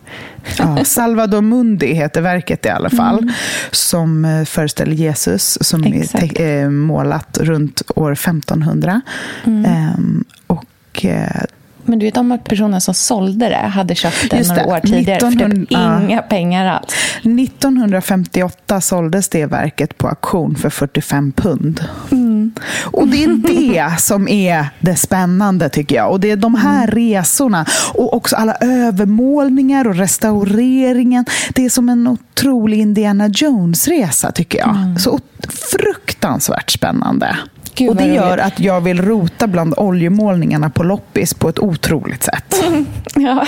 Ja, 0.59 0.85
Salvador 0.85 1.41
Mundi 1.41 1.95
heter 1.95 2.21
verket 2.21 2.67
i 2.67 2.69
alla 2.69 2.91
fall. 2.91 3.19
Mm. 3.19 3.35
Som 3.71 4.25
eh, 4.25 4.45
föreställer 4.45 4.93
Jesus. 4.93 5.59
Som 5.61 5.85
Exakt. 5.85 6.41
är 6.41 6.69
målat 6.69 7.39
runt 7.39 7.83
år 7.97 8.13
1500. 8.13 9.01
Mm. 9.45 9.65
Ehm, 9.65 10.25
och 10.47 11.05
eh, 11.05 11.43
men 11.85 11.99
du 11.99 12.07
vet 12.07 12.17
om 12.17 12.33
att 12.33 12.45
personen 12.45 12.81
som 12.81 12.95
sålde 12.95 13.49
det 13.49 13.57
hade 13.57 13.95
köpt 13.95 14.31
det 14.31 14.49
några 14.49 14.67
år 14.67 14.81
tidigare 14.81 15.17
1900, 15.17 15.49
för 15.49 15.57
typ 15.57 15.71
inga 15.71 16.23
pengar 16.23 16.67
alls. 16.67 16.95
1958 17.19 18.81
såldes 18.81 19.29
det 19.29 19.47
verket 19.47 19.99
på 19.99 20.09
auktion 20.09 20.55
för 20.55 20.71
45 20.71 21.33
pund. 21.33 21.85
Mm. 22.11 22.53
Och 22.85 23.09
det 23.09 23.25
är 23.25 23.29
det 23.55 24.01
som 24.01 24.29
är 24.29 24.67
det 24.81 24.97
spännande 24.97 25.69
tycker 25.69 25.97
jag. 25.97 26.11
Och 26.11 26.21
det 26.21 26.31
är 26.31 26.37
de 26.37 26.55
här 26.55 26.89
mm. 26.89 26.95
resorna 26.95 27.67
och 27.95 28.15
också 28.15 28.37
alla 28.37 28.55
övermålningar 28.61 29.89
och 29.89 29.95
restaureringen. 29.95 31.25
Det 31.55 31.65
är 31.65 31.71
som 31.71 31.89
en 31.89 32.07
otrolig 32.07 32.79
Indiana 32.79 33.29
Jones-resa 33.29 34.33
tycker 34.33 34.59
jag. 34.59 34.77
Mm. 34.77 34.99
Så 34.99 35.21
fruktansvärt 35.49 36.71
spännande. 36.71 37.37
Gud, 37.75 37.89
och 37.89 37.97
det 37.97 38.07
gör 38.07 38.39
att 38.39 38.61
jag 38.61 38.81
vill 38.81 39.03
rota 39.03 39.47
bland 39.47 39.75
oljemålningarna 39.77 40.71
på 40.71 40.83
loppis 40.83 41.35
på 41.35 41.49
ett 41.49 41.59
otroligt 41.59 42.23
sätt. 42.23 42.65
Mm. 42.67 42.87
Ja. 43.15 43.47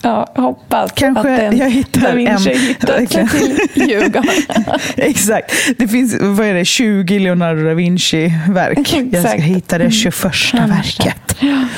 ja, 0.02 0.32
hoppas 0.36 0.92
Kanske 0.92 1.20
att 1.20 1.40
den 1.40 1.56
jag 1.56 1.70
hittar 1.70 2.16
en, 2.16 2.38
hittat 2.38 3.12
sig 3.12 3.28
till 3.28 3.58
Djurgården. 3.74 4.24
Exakt. 4.96 5.52
Det 5.78 5.88
finns 5.88 6.16
vad 6.20 6.46
är 6.46 6.54
det, 6.54 6.64
20 6.64 7.18
Leonardo 7.18 7.64
da 7.64 7.74
Vinci-verk. 7.74 8.94
Jag 9.12 9.28
ska 9.28 9.38
hitta 9.38 9.78
det 9.78 9.90
21 9.90 10.14
mm. 10.54 10.70
verket. 10.70 11.42
Mm. 11.42 11.68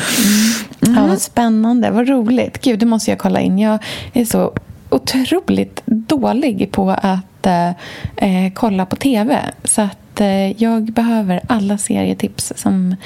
Ja, 0.81 1.07
vad 1.07 1.21
spännande. 1.21 1.91
Vad 1.91 2.09
roligt. 2.09 2.61
Gud, 2.63 2.79
det 2.79 2.87
måste 2.87 3.11
jag 3.11 3.19
kolla 3.19 3.41
in. 3.41 3.59
Jag 3.59 3.79
är 4.13 4.25
så 4.25 4.53
otroligt 4.91 5.83
dålig 5.87 6.73
på 6.73 6.91
att 6.91 7.47
eh, 7.47 8.53
kolla 8.55 8.87
på 8.87 8.97
tv. 8.97 9.41
Så 9.65 9.83
att 9.83 9.99
Eh, 10.21 10.63
jag 10.63 10.93
behöver 10.93 11.41
alla 11.47 11.79
serietips 11.79 12.53
som 12.57 12.97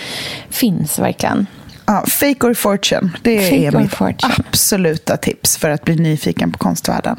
finns 0.51 0.99
verkligen. 0.99 1.47
Ja, 1.87 2.05
Fake 2.07 2.47
or 2.47 2.55
Fortune. 2.55 3.11
Det 3.23 3.41
Fake 3.41 3.57
är 3.57 3.73
mitt 3.73 3.95
fortune. 3.95 4.35
absoluta 4.49 5.17
tips 5.17 5.57
för 5.57 5.71
att 5.71 5.85
bli 5.85 5.97
nyfiken 5.97 6.53
på 6.53 6.59
konstvärlden. 6.59 7.17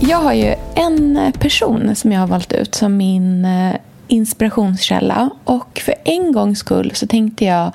Jag 0.00 0.18
har 0.18 0.32
ju 0.32 0.54
en 0.74 1.32
person 1.38 1.96
som 1.96 2.12
jag 2.12 2.20
har 2.20 2.26
valt 2.26 2.52
ut 2.52 2.74
som 2.74 2.96
min 2.96 3.44
eh, 3.44 3.74
inspirationskälla. 4.08 5.30
Och 5.44 5.80
för 5.84 5.94
en 6.04 6.32
gångs 6.32 6.58
skull 6.58 6.90
så 6.94 7.06
tänkte 7.06 7.44
jag 7.44 7.72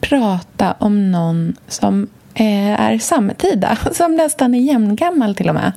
prata 0.00 0.74
om 0.78 1.12
någon 1.12 1.56
som 1.68 2.08
är 2.34 2.98
samtida, 2.98 3.78
som 3.92 4.16
nästan 4.16 4.54
är 4.54 4.60
jämngammal 4.60 5.34
till 5.34 5.48
och 5.48 5.54
med. 5.54 5.72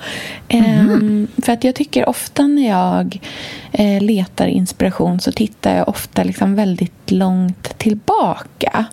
Mm. 0.50 1.28
För 1.38 1.54
att 1.54 1.64
jag 1.64 1.76
tycker 1.76 2.10
ofta 2.10 2.48
när 2.48 2.70
jag 2.70 3.20
eh, 3.72 4.02
letar 4.02 4.48
inspiration 4.48 5.20
så 5.20 5.32
tittar 5.32 5.76
jag 5.78 5.90
ofta 5.90 6.24
liksom 6.24 6.56
väldigt 6.56 7.12
långt 7.12 7.78
tillbaka. 7.78 8.86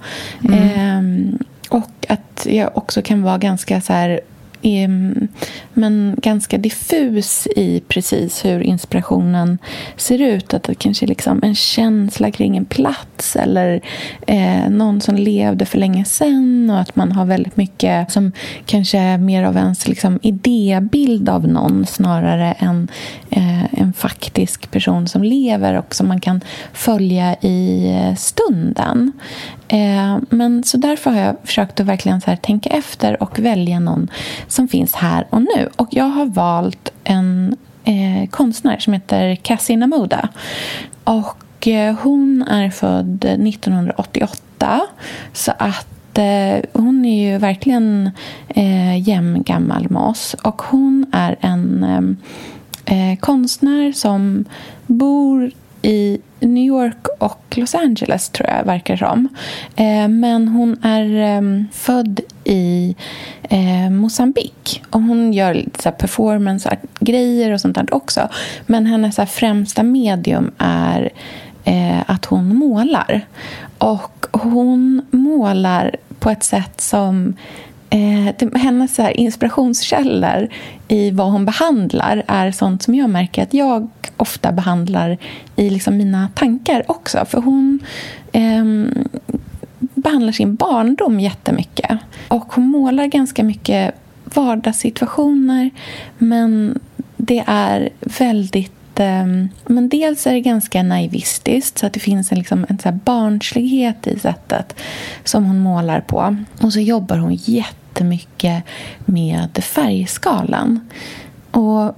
Mm. 0.45 1.39
Och 1.69 2.07
att 2.09 2.47
jag 2.51 2.77
också 2.77 3.03
kan 3.03 3.23
vara 3.23 3.39
ganska 3.39 3.81
så 3.81 3.93
Ehm, 4.63 5.29
men 5.75 6.17
ganska 6.23 6.59
diffus 6.59 7.47
i 7.57 7.83
precis 7.89 8.45
hur 8.45 8.61
inspirationen 8.61 9.59
ser 9.97 10.21
ut. 10.21 10.55
Att 10.55 10.63
det 10.63 10.75
kanske 10.75 11.05
är 11.05 11.09
liksom 11.09 11.41
en 11.43 11.55
känsla 11.55 12.31
kring 12.31 12.57
en 12.57 12.65
plats 12.65 13.37
eller 13.37 13.81
eh, 14.27 14.71
någon 14.71 15.01
som 15.01 15.17
levde 15.17 15.67
för 15.67 15.79
länge 15.79 16.05
sedan 16.05 16.71
och 16.71 16.81
att 16.81 16.97
man 16.97 17.13
har 17.13 17.25
väldigt 17.25 17.57
mycket 17.57 18.13
som 18.13 18.33
kanske 18.67 18.99
är 18.99 19.19
mer 19.19 19.45
av 19.45 19.57
ens 19.57 19.89
liksom, 19.89 20.19
idébild 20.23 21.29
av 21.29 21.49
någon 21.49 21.87
snarare 21.87 22.53
än 22.53 22.89
eh, 23.31 23.81
en 23.81 23.93
faktisk 23.93 24.71
person 24.71 25.09
som 25.09 25.23
lever 25.23 25.79
och 25.79 25.95
som 25.95 26.09
man 26.09 26.21
kan 26.21 26.41
följa 26.73 27.35
i 27.35 27.91
eh, 27.91 28.15
stunden. 28.15 29.13
Eh, 29.73 30.19
men 30.31 30.65
så 30.65 30.77
därför 30.77 31.11
har 31.11 31.21
jag 31.21 31.37
försökt 31.45 31.81
att 31.81 31.87
verkligen 31.87 32.21
så 32.21 32.37
tänka 32.43 32.71
efter 32.71 33.23
och 33.23 33.39
välja 33.39 33.81
någon 33.81 34.11
som 34.53 34.69
finns 34.69 34.95
här 34.95 35.27
och 35.31 35.43
nu. 35.43 35.69
Och 35.77 35.89
jag 35.91 36.05
har 36.05 36.27
valt 36.27 36.93
en 37.05 37.57
eh, 37.85 38.31
konstnär 38.31 38.79
som 38.79 38.93
heter 38.93 39.35
Cassie 39.35 39.77
Namuda. 39.77 40.29
Och 41.05 41.69
eh, 41.69 41.95
hon 42.03 42.43
är 42.43 42.71
född 42.71 43.25
1988. 43.25 44.81
Så 45.33 45.53
att 45.59 46.19
eh, 46.19 46.65
hon 46.73 47.05
är 47.05 47.31
ju 47.31 47.39
verkligen 47.39 48.11
eh, 48.49 49.09
jämngammal 49.09 49.91
med 49.91 50.03
oss. 50.03 50.37
Och 50.43 50.63
hon 50.63 51.07
är 51.13 51.37
en 51.41 51.85
eh, 52.85 53.13
eh 53.13 53.19
konstnär 53.19 53.93
som 53.93 54.45
bor 54.87 55.51
i 55.83 56.19
New 56.41 56.65
York 56.65 57.07
och 57.19 57.55
Los 57.57 57.75
Angeles, 57.75 58.29
tror 58.29 58.49
jag 58.49 58.65
verkar 58.65 58.97
som. 58.97 59.29
Eh, 59.77 60.09
men 60.09 60.49
hon 60.49 60.85
är 60.85 61.37
eh, 61.37 61.65
född 61.73 62.21
i 62.51 62.97
eh, 63.43 63.91
Mosambik. 63.91 64.83
Och 64.91 65.03
hon 65.03 65.33
gör 65.33 65.55
lite 65.55 65.91
performance-grejer 65.91 67.53
och 67.53 67.61
sånt 67.61 67.75
där 67.75 67.95
också. 67.95 68.29
Men 68.67 68.87
hennes 68.87 69.15
så 69.15 69.27
främsta 69.27 69.83
medium 69.83 70.51
är 70.59 71.11
eh, 71.65 72.01
att 72.07 72.25
hon 72.25 72.57
målar. 72.57 73.27
Och 73.79 74.27
hon 74.33 75.07
målar 75.11 75.97
på 76.19 76.31
ett 76.31 76.45
sätt 76.45 76.81
som 76.81 77.35
eh, 77.91 78.51
hennes 78.55 78.95
så 78.95 79.09
inspirationskällor 79.09 80.49
i 80.89 81.11
vad 81.11 81.33
hon 81.33 81.45
behandlar 81.45 82.23
är 82.27 82.51
sånt 82.51 82.83
som 82.83 82.95
jag 82.95 83.11
märker 83.11 83.43
att 83.43 83.55
jag 83.55 83.89
ofta 84.17 84.53
behandlar 84.53 85.19
i 85.57 85.71
liksom 85.71 85.97
mina 85.97 86.29
tankar 86.35 86.85
också. 86.87 87.25
För 87.25 87.41
hon 87.41 87.79
eh, 88.33 88.65
behandlar 90.01 90.33
sin 90.33 90.55
barndom 90.55 91.21
jättemycket. 91.21 91.99
Och 92.29 92.53
hon 92.53 92.67
målar 92.67 93.07
ganska 93.07 93.45
mycket 93.45 93.95
vardagssituationer 94.25 95.71
men 96.19 96.79
det 97.17 97.45
är 97.47 97.89
väldigt 98.01 99.01
ehm, 99.01 99.49
men 99.67 99.89
dels 99.89 100.27
är 100.27 100.33
det 100.33 100.41
ganska 100.41 100.83
naivistiskt 100.83 101.79
så 101.79 101.87
att 101.87 101.93
det 101.93 102.01
finns 102.01 102.33
en, 102.33 102.39
liksom, 102.39 102.67
en 102.69 102.79
så 102.79 102.93
barnslighet 102.93 104.07
i 104.07 104.19
sättet 104.19 104.81
som 105.25 105.45
hon 105.45 105.59
målar 105.59 106.01
på. 106.01 106.37
Och 106.63 106.73
så 106.73 106.81
jobbar 106.81 107.17
hon 107.17 107.35
jättemycket 107.35 108.65
med 109.05 109.65
färgskalan. 109.65 110.89
Och 111.51 111.97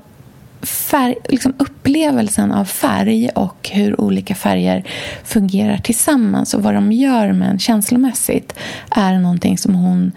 färg, 0.62 1.14
liksom 1.28 1.54
upplevelsen 1.58 2.52
av 2.52 2.64
färg 2.64 3.28
och 3.28 3.70
hur 3.72 4.00
olika 4.00 4.34
färger 4.34 4.84
fungerar 5.24 5.76
tillsammans 5.76 6.54
och 6.54 6.62
vad 6.62 6.74
de 6.74 6.92
gör 6.92 7.32
med 7.32 7.50
en 7.50 7.58
känslomässigt 7.58 8.54
är 8.90 9.18
någonting 9.18 9.58
som 9.58 9.74
hon 9.74 10.12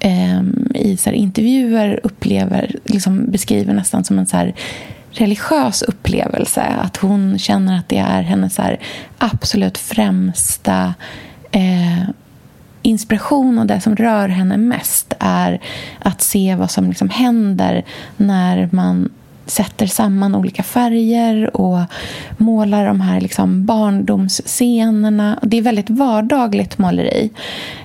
eh, 0.00 0.42
i 0.74 0.96
så 0.96 1.10
intervjuer 1.10 2.00
upplever, 2.02 2.76
liksom 2.84 3.30
beskriver 3.30 3.74
nästan 3.74 4.04
som 4.04 4.18
en 4.18 4.26
så 4.26 4.52
religiös 5.10 5.82
upplevelse. 5.82 6.62
Att 6.62 6.96
hon 6.96 7.38
känner 7.38 7.78
att 7.78 7.88
det 7.88 7.98
är 7.98 8.22
hennes 8.22 8.54
så 8.54 8.76
absolut 9.18 9.78
främsta 9.78 10.94
eh, 11.50 12.08
inspiration 12.82 13.58
och 13.58 13.66
det 13.66 13.80
som 13.80 13.96
rör 13.96 14.28
henne 14.28 14.56
mest 14.56 15.12
är 15.18 15.60
att 15.98 16.22
se 16.22 16.54
vad 16.54 16.70
som 16.70 16.88
liksom 16.88 17.08
händer 17.08 17.84
när 18.16 18.68
man 18.72 19.10
sätter 19.48 19.86
samman 19.86 20.34
olika 20.34 20.62
färger 20.62 21.56
och 21.56 21.78
målar 22.38 22.86
de 22.86 23.00
här 23.00 23.20
liksom 23.20 23.66
barndomsscenerna. 23.66 25.38
Det 25.42 25.58
är 25.58 25.62
väldigt 25.62 25.90
vardagligt 25.90 26.78
måleri. 26.78 27.30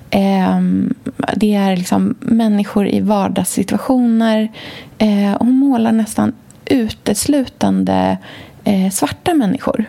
Ehm, 0.09 0.93
det 1.35 1.55
är 1.55 1.77
liksom 1.77 2.15
människor 2.19 2.87
i 2.87 2.99
vardagssituationer. 2.99 4.51
Eh, 4.97 5.37
hon 5.39 5.51
målar 5.51 5.91
nästan 5.91 6.33
uteslutande 6.65 8.17
eh, 8.63 8.91
svarta 8.91 9.33
människor. 9.33 9.85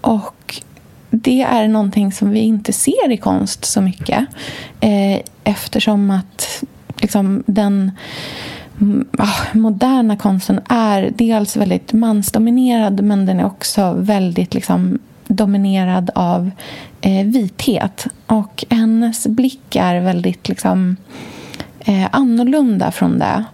Och 0.00 0.60
det 1.10 1.42
är 1.42 1.68
någonting 1.68 2.12
som 2.12 2.30
vi 2.30 2.40
inte 2.40 2.72
ser 2.72 3.10
i 3.10 3.16
konst 3.16 3.64
så 3.64 3.80
mycket. 3.80 4.26
Eh, 4.80 5.20
eftersom 5.44 6.10
att 6.10 6.64
liksom, 7.00 7.42
den 7.46 7.92
Mm, 8.80 9.08
ah, 9.18 9.44
moderna 9.52 10.16
konsten 10.16 10.60
är 10.68 11.12
dels 11.14 11.56
väldigt 11.56 11.92
mansdominerad 11.92 13.02
men 13.02 13.26
den 13.26 13.40
är 13.40 13.46
också 13.46 13.92
väldigt 13.92 14.54
liksom, 14.54 14.98
dominerad 15.26 16.10
av 16.14 16.50
eh, 17.00 17.26
vithet. 17.26 18.06
Och 18.26 18.64
hennes 18.70 19.26
blick 19.26 19.76
är 19.76 20.00
väldigt 20.00 20.48
liksom, 20.48 20.96
eh, 21.80 22.08
annorlunda 22.12 22.90
från 22.90 23.18
det. 23.18 23.44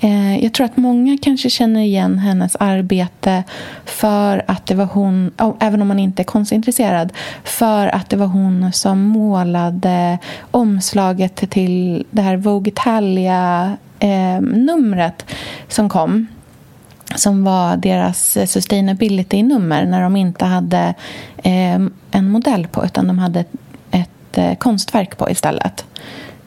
Eh, 0.00 0.44
jag 0.44 0.52
tror 0.52 0.64
att 0.64 0.76
många 0.76 1.18
kanske 1.22 1.50
känner 1.50 1.80
igen 1.80 2.18
hennes 2.18 2.56
arbete 2.56 3.44
för 3.84 4.44
att 4.46 4.66
det 4.66 4.74
var 4.74 4.84
hon, 4.84 5.30
oh, 5.38 5.54
även 5.60 5.82
om 5.82 5.88
man 5.88 5.98
inte 5.98 6.22
är 6.22 6.24
konstintresserad, 6.24 7.12
för 7.44 7.94
att 7.94 8.10
det 8.10 8.16
var 8.16 8.26
hon 8.26 8.72
som 8.72 9.02
målade 9.02 10.18
omslaget 10.50 11.50
till 11.50 12.04
det 12.10 12.22
här 12.22 12.36
Vogue 12.36 12.68
Italia 12.68 13.76
eh, 14.00 14.40
som 15.68 15.88
kom 15.88 16.26
som 17.14 17.44
var 17.44 17.76
deras 17.76 18.38
sustainability-nummer 18.46 19.84
när 19.84 20.02
de 20.02 20.16
inte 20.16 20.44
hade 20.44 20.94
eh, 21.36 21.80
en 22.10 22.30
modell 22.30 22.66
på 22.66 22.84
utan 22.84 23.06
de 23.06 23.18
hade 23.18 23.44
ett 23.90 24.38
eh, 24.38 24.54
konstverk 24.54 25.18
på 25.18 25.30
istället. 25.30 25.84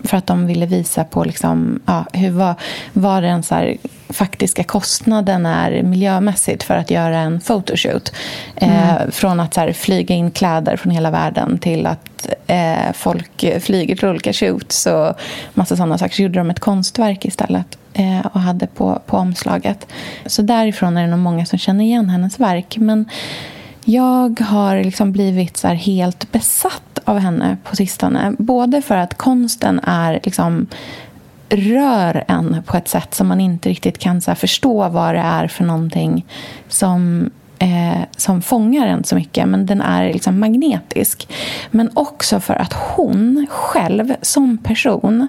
för 0.04 0.18
att 0.18 0.28
de 0.28 0.48
ville 0.48 0.66
visa 0.66 1.04
på 1.04 1.24
liksom, 1.24 1.80
ja, 1.86 2.06
hur, 2.14 2.32
var, 2.32 2.56
var 2.94 3.22
det 3.22 3.28
en 3.28 3.44
så 3.44 3.56
här, 3.56 3.78
faktiska 4.10 4.64
kostnaden 4.64 5.46
är 5.46 5.84
miljömässigt 5.84 6.64
för 6.64 6.76
att 6.76 6.92
göra 6.92 7.18
en 7.18 7.40
photoshoot. 7.40 8.14
Eh, 8.56 9.00
mm. 9.00 9.12
från 9.12 9.40
att 9.40 9.54
så 9.54 9.60
här, 9.60 9.74
flyga 9.74 10.16
in 10.16 10.32
kläder 10.32 10.78
från 10.78 10.92
hela 10.92 11.12
världen 11.12 11.58
till 11.60 11.86
att 11.86 12.30
eh, 12.48 12.94
folk 12.94 13.46
flyger 13.62 13.96
till 13.96 14.08
olika 14.08 14.34
shoots 14.34 14.86
och 14.86 15.14
massa 15.54 15.76
sådana 15.76 15.98
saker. 15.98 16.16
Så 16.16 16.22
gjorde 16.22 16.40
de 16.40 16.50
ett 16.50 16.60
konstverk 16.60 17.26
istället 17.26 17.78
eh, 17.94 18.26
och 18.26 18.42
hade 18.42 18.68
på, 18.68 19.02
på 19.06 19.18
omslaget. 19.18 19.88
Så 20.26 20.42
därifrån 20.42 20.98
är 20.98 21.02
det 21.02 21.10
nog 21.10 21.20
många 21.20 21.46
som 21.46 21.60
känner 21.60 21.84
igen 21.86 22.10
hennes 22.10 22.40
verk. 22.40 22.78
Men 22.78 23.10
jag 23.86 24.40
har 24.40 24.84
liksom 24.84 25.12
blivit 25.12 25.58
så 25.58 25.68
helt 25.68 26.32
besatt 26.32 27.00
av 27.06 27.20
henne 27.20 27.58
på 27.64 27.76
sistone. 27.76 28.34
Både 28.38 28.82
för 28.82 28.98
att 28.98 29.18
konsten 29.18 29.80
är 29.84 30.20
liksom 30.24 30.68
rör 31.50 32.24
en 32.28 32.64
på 32.66 32.78
ett 32.78 32.88
sätt 32.88 33.14
som 33.14 33.28
man 33.28 33.42
inte 33.42 33.70
riktigt 33.70 33.98
kan 33.98 34.22
så 34.22 34.36
förstå 34.36 34.90
vad 34.90 35.16
det 35.16 35.22
är 35.22 35.48
för 35.48 35.64
någonting 35.64 36.26
som, 36.68 37.30
eh, 37.60 38.00
som 38.18 38.42
fångar 38.42 38.88
en 38.88 39.04
så 39.04 39.16
mycket. 39.16 39.48
Men 39.48 39.66
den 39.66 39.82
är 39.82 40.14
liksom 40.14 40.40
magnetisk. 40.40 41.28
Men 41.72 41.90
också 41.94 42.40
för 42.40 42.54
att 42.54 42.74
hon 42.74 43.48
själv 43.50 44.16
som 44.22 44.58
person 44.58 45.28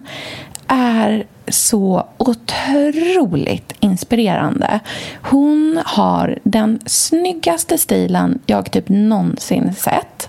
är 0.66 1.24
så 1.48 2.06
otroligt 2.16 3.72
inspirerande. 3.80 4.80
Hon 5.22 5.80
har 5.84 6.38
den 6.42 6.80
snyggaste 6.86 7.78
stilen 7.78 8.38
jag 8.46 8.70
typ 8.70 8.88
någonsin 8.88 9.74
sett. 9.74 10.28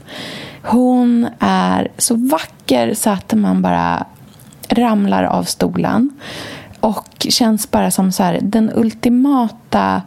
Hon 0.63 1.27
är 1.39 1.91
så 1.97 2.15
vacker 2.15 2.93
så 2.93 3.09
att 3.09 3.33
man 3.33 3.61
bara 3.61 4.05
ramlar 4.71 5.23
av 5.23 5.43
stolen. 5.43 6.09
Och 6.79 7.27
känns 7.29 7.71
bara 7.71 7.91
som 7.91 8.11
så 8.11 8.23
här, 8.23 8.39
den 8.41 8.71
ultimata 8.75 10.01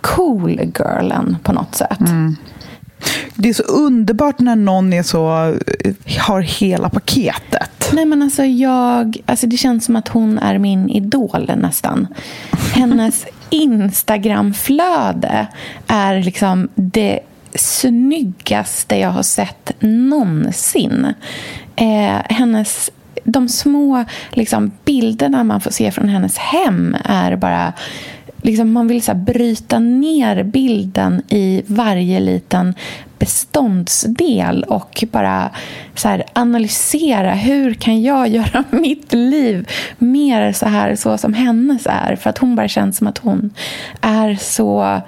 cool 0.00 0.60
girlen 0.74 1.36
på 1.42 1.52
något 1.52 1.74
sätt. 1.74 2.00
Mm. 2.00 2.36
Det 3.34 3.48
är 3.48 3.54
så 3.54 3.62
underbart 3.62 4.38
när 4.38 4.56
någon 4.56 4.92
är 4.92 5.02
så, 5.02 5.26
har 6.18 6.40
hela 6.40 6.88
paketet. 6.90 7.90
Nej, 7.92 8.04
men 8.04 8.22
alltså 8.22 8.44
jag, 8.44 9.16
alltså 9.26 9.46
det 9.46 9.56
känns 9.56 9.84
som 9.84 9.96
att 9.96 10.08
hon 10.08 10.38
är 10.38 10.58
min 10.58 10.88
idol 10.90 11.50
nästan. 11.56 12.06
Hennes 12.74 13.26
Instagramflöde 13.50 15.46
är 15.86 16.22
liksom 16.22 16.68
det 16.74 17.20
snyggaste 17.54 18.96
jag 18.96 19.10
har 19.10 19.22
sett 19.22 19.72
någonsin. 19.80 21.14
Eh, 21.76 22.22
hennes 22.28 22.90
de 23.24 23.48
små 23.48 24.04
liksom, 24.30 24.70
bilderna 24.84 25.44
man 25.44 25.60
får 25.60 25.70
se 25.70 25.90
från 25.90 26.08
hennes 26.08 26.38
hem 26.38 26.96
är 27.04 27.36
bara... 27.36 27.72
Liksom, 28.42 28.72
man 28.72 28.88
vill 28.88 29.02
så 29.02 29.12
här, 29.12 29.18
bryta 29.18 29.78
ner 29.78 30.42
bilden 30.42 31.22
i 31.28 31.62
varje 31.66 32.20
liten 32.20 32.74
beståndsdel 33.18 34.64
och 34.68 35.04
bara 35.12 35.50
så 35.94 36.08
här, 36.08 36.24
analysera 36.32 37.30
hur 37.30 37.74
kan 37.74 38.02
jag 38.02 38.28
göra 38.34 38.64
mitt 38.70 39.12
liv 39.12 39.68
mer 39.98 40.52
så 40.52 40.66
här 40.66 40.96
så 40.96 41.18
som 41.18 41.34
hennes 41.34 41.86
är. 41.86 42.16
För 42.16 42.30
att 42.30 42.38
hon 42.38 42.56
bara 42.56 42.68
känns 42.68 42.96
som 42.96 43.06
att 43.06 43.18
hon 43.18 43.50
är 44.00 44.34
så 44.34 45.00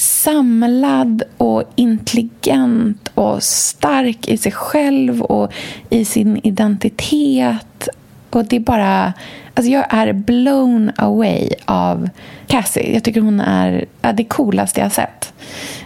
samlad 0.00 1.22
och 1.36 1.62
intelligent 1.76 3.10
och 3.14 3.42
stark 3.42 4.28
i 4.28 4.38
sig 4.38 4.52
själv 4.52 5.22
och 5.22 5.52
i 5.90 6.04
sin 6.04 6.40
identitet. 6.42 7.88
Och 8.30 8.44
det 8.44 8.56
är 8.56 8.60
bara... 8.60 9.12
Alltså 9.54 9.72
jag 9.72 9.86
är 9.88 10.12
blown 10.12 10.92
away 10.96 11.50
av 11.64 12.08
Cassie. 12.46 12.94
Jag 12.94 13.04
tycker 13.04 13.20
hon 13.20 13.40
är 13.40 13.86
det 14.12 14.24
coolaste 14.24 14.80
jag 14.80 14.84
har 14.84 14.90
sett. 14.90 15.32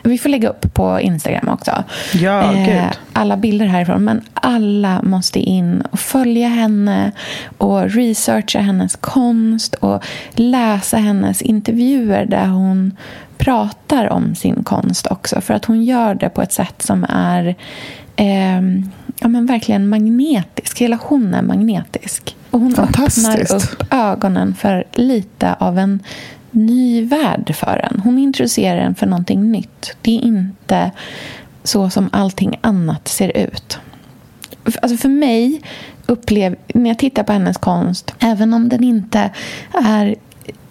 Vi 0.02 0.18
får 0.18 0.28
lägga 0.28 0.48
upp 0.48 0.74
på 0.74 1.00
Instagram 1.00 1.48
också. 1.48 1.84
Ja, 2.14 2.54
eh, 2.54 2.84
alla 3.12 3.36
bilder 3.36 3.66
härifrån. 3.66 4.04
Men 4.04 4.20
alla 4.34 5.02
måste 5.02 5.38
in 5.38 5.82
och 5.90 6.00
följa 6.00 6.48
henne 6.48 7.12
och 7.58 7.90
researcha 7.90 8.60
hennes 8.60 8.96
konst 8.96 9.74
och 9.74 10.04
läsa 10.34 10.96
hennes 10.96 11.42
intervjuer 11.42 12.26
där 12.26 12.46
hon 12.46 12.96
pratar 13.36 14.08
om 14.08 14.34
sin 14.34 14.64
konst 14.64 15.06
också. 15.06 15.40
För 15.40 15.54
att 15.54 15.64
hon 15.64 15.84
gör 15.84 16.14
det 16.14 16.28
på 16.28 16.42
ett 16.42 16.52
sätt 16.52 16.82
som 16.82 17.06
är 17.08 17.54
eh, 18.16 18.60
ja, 19.20 19.28
men 19.28 19.46
verkligen 19.46 19.88
magnetisk. 19.88 20.78
Hela 20.78 20.98
hon 21.02 21.34
är 21.34 21.42
magnetisk. 21.42 22.36
Och 22.50 22.60
hon 22.60 22.74
öppnar 22.74 23.54
upp 23.54 23.84
ögonen 23.90 24.54
för 24.54 24.84
lite 24.92 25.54
av 25.54 25.78
en 25.78 26.00
ny 26.52 27.04
värld 27.04 27.54
för 27.54 27.88
en. 27.90 28.00
Hon 28.00 28.18
introducerar 28.18 28.80
en 28.80 28.94
för 28.94 29.06
någonting 29.06 29.52
nytt. 29.52 29.96
Det 30.02 30.16
är 30.16 30.20
inte 30.20 30.90
så 31.64 31.90
som 31.90 32.10
allting 32.12 32.58
annat 32.60 33.08
ser 33.08 33.36
ut. 33.36 33.78
Alltså 34.82 34.96
för 34.96 35.08
mig, 35.08 35.60
upplev, 36.06 36.56
när 36.74 36.90
jag 36.90 36.98
tittar 36.98 37.22
på 37.22 37.32
hennes 37.32 37.56
konst, 37.56 38.14
även 38.18 38.54
om 38.54 38.68
den 38.68 38.84
inte 38.84 39.30
är 39.72 40.14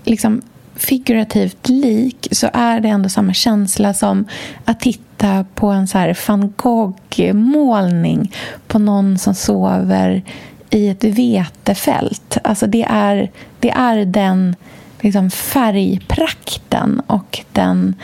liksom 0.03 0.41
figurativt 0.75 1.69
lik 1.69 2.27
så 2.31 2.49
är 2.53 2.79
det 2.79 2.89
ändå 2.89 3.09
samma 3.09 3.33
känsla 3.33 3.93
som 3.93 4.25
att 4.65 4.79
titta 4.79 5.45
på 5.55 5.67
en 5.67 5.87
så 5.87 5.97
här 5.97 6.17
van 6.27 6.53
Gogh-målning 6.57 8.31
på 8.67 8.79
någon 8.79 9.17
som 9.17 9.35
sover 9.35 10.23
i 10.69 10.89
ett 10.89 11.03
vetefält. 11.03 12.37
Alltså 12.43 12.67
det 12.67 12.85
är, 12.89 13.31
det 13.59 13.69
är 13.69 14.05
den 14.05 14.55
liksom 15.01 15.29
färgprakten 15.29 17.01
och 17.07 17.39
den 17.51 17.95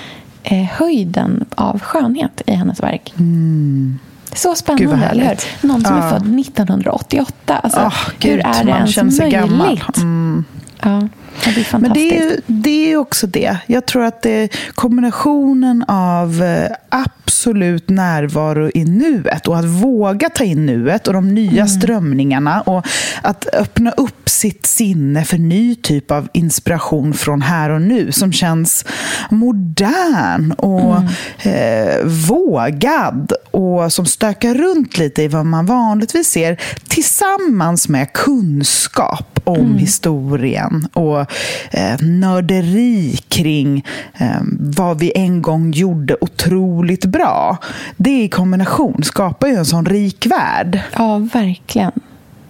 eh, 0.43 0.63
höjden 0.63 1.45
av 1.55 1.79
skönhet 1.79 2.41
i 2.45 2.53
hennes 2.53 2.83
verk. 2.83 3.13
Mm. 3.17 3.99
Så 4.33 4.55
spännande, 4.55 5.05
eller 5.05 5.23
hur? 5.27 5.67
Någon 5.67 5.83
som 5.83 5.97
ja. 5.97 6.03
är 6.03 6.09
född 6.09 6.39
1988. 6.39 7.57
Alltså, 7.57 7.79
oh, 7.79 8.09
Gud, 8.19 8.31
hur 8.31 8.39
är 8.39 8.63
det 8.63 8.71
ens 8.71 9.19
möjligt? 9.19 9.97
Mm. 9.97 10.43
Ja. 10.81 11.07
Det 11.45 11.73
Men 11.79 11.93
det 11.93 12.17
är, 12.17 12.39
det 12.47 12.91
är 12.91 12.97
också 12.97 13.27
det. 13.27 13.57
Jag 13.67 13.85
tror 13.85 14.03
att 14.03 14.21
det 14.21 14.29
är 14.29 14.49
kombinationen 14.75 15.85
av 15.87 16.43
eh, 16.43 16.71
absolut 16.89 17.89
närvaro 17.89 18.71
i 18.73 18.85
nuet 18.85 19.47
och 19.47 19.57
att 19.57 19.65
våga 19.65 20.29
ta 20.29 20.43
in 20.43 20.65
nuet 20.65 21.07
och 21.07 21.13
de 21.13 21.33
nya 21.33 21.51
mm. 21.51 21.67
strömningarna 21.67 22.61
och 22.61 22.85
att 23.21 23.47
öppna 23.53 23.91
upp 23.91 24.29
sitt 24.29 24.65
sinne 24.65 25.25
för 25.25 25.37
ny 25.37 25.75
typ 25.75 26.11
av 26.11 26.27
inspiration 26.33 27.13
från 27.13 27.41
här 27.41 27.69
och 27.69 27.81
nu 27.81 28.11
som 28.11 28.31
känns 28.33 28.85
modern 29.29 30.51
och 30.51 30.97
mm. 30.97 31.07
eh, 31.39 32.05
vågad 32.05 33.31
och 33.51 33.93
som 33.93 34.05
stökar 34.05 34.53
runt 34.53 34.97
lite 34.97 35.23
i 35.23 35.27
vad 35.27 35.45
man 35.45 35.65
vanligtvis 35.65 36.27
ser 36.27 36.61
tillsammans 36.87 37.89
med 37.89 38.13
kunskap 38.13 39.39
om 39.43 39.59
mm. 39.59 39.77
historien 39.77 40.87
och 40.93 41.26
eh, 41.71 42.01
nörderi 42.01 43.17
kring 43.27 43.85
eh, 44.17 44.41
vad 44.59 44.99
vi 44.99 45.11
en 45.15 45.41
gång 45.41 45.71
gjorde 45.71 46.15
otroligt 46.21 47.05
bra. 47.05 47.57
Det 47.97 48.23
i 48.23 48.29
kombination 48.29 49.03
skapar 49.03 49.47
ju 49.47 49.55
en 49.55 49.65
sån 49.65 49.85
rik 49.85 50.25
värld. 50.25 50.79
Ja, 50.97 51.17
verkligen. 51.17 51.91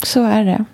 Så 0.04 0.24
är 0.24 0.44
det. 0.44 0.66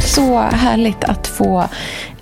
Så 0.00 0.38
härligt 0.38 1.04
att 1.04 1.26
få 1.26 1.68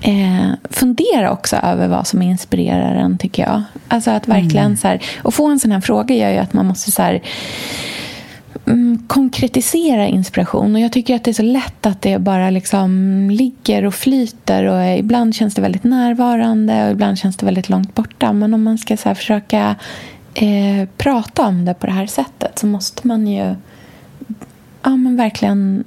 eh, 0.00 0.50
fundera 0.70 1.30
också 1.30 1.56
över 1.56 1.88
vad 1.88 2.06
som 2.06 2.22
inspirerar 2.22 2.94
en, 2.94 3.18
tycker 3.18 3.42
jag. 3.42 3.62
Alltså 3.88 4.10
att 4.10 4.28
verkligen 4.28 4.66
mm. 4.66 4.76
så 4.76 4.88
här, 4.88 5.02
och 5.22 5.34
få 5.34 5.46
en 5.46 5.58
sån 5.58 5.72
här 5.72 5.80
fråga 5.80 6.14
gör 6.14 6.30
ju 6.30 6.38
att 6.38 6.52
man 6.52 6.66
måste 6.66 6.92
så 6.92 7.02
här, 7.02 7.22
mm, 8.66 9.02
konkretisera 9.06 10.06
inspiration. 10.06 10.74
Och 10.74 10.80
Jag 10.80 10.92
tycker 10.92 11.16
att 11.16 11.24
det 11.24 11.30
är 11.30 11.32
så 11.32 11.42
lätt 11.42 11.86
att 11.86 12.02
det 12.02 12.18
bara 12.18 12.50
liksom 12.50 12.90
ligger 13.30 13.84
och 13.84 13.94
flyter. 13.94 14.64
och 14.64 14.98
Ibland 14.98 15.34
känns 15.34 15.54
det 15.54 15.62
väldigt 15.62 15.84
närvarande 15.84 16.84
och 16.84 16.90
ibland 16.90 17.18
känns 17.18 17.36
det 17.36 17.46
väldigt 17.46 17.68
långt 17.68 17.94
borta. 17.94 18.32
Men 18.32 18.54
om 18.54 18.62
man 18.62 18.78
ska 18.78 18.96
så 18.96 19.14
försöka 19.14 19.76
eh, 20.34 20.88
prata 20.96 21.46
om 21.46 21.64
det 21.64 21.74
på 21.74 21.86
det 21.86 21.92
här 21.92 22.06
sättet 22.06 22.58
så 22.58 22.66
måste 22.66 23.06
man 23.06 23.26
ju 23.26 23.54
ja, 24.82 24.96
men 24.96 25.16
verkligen 25.16 25.84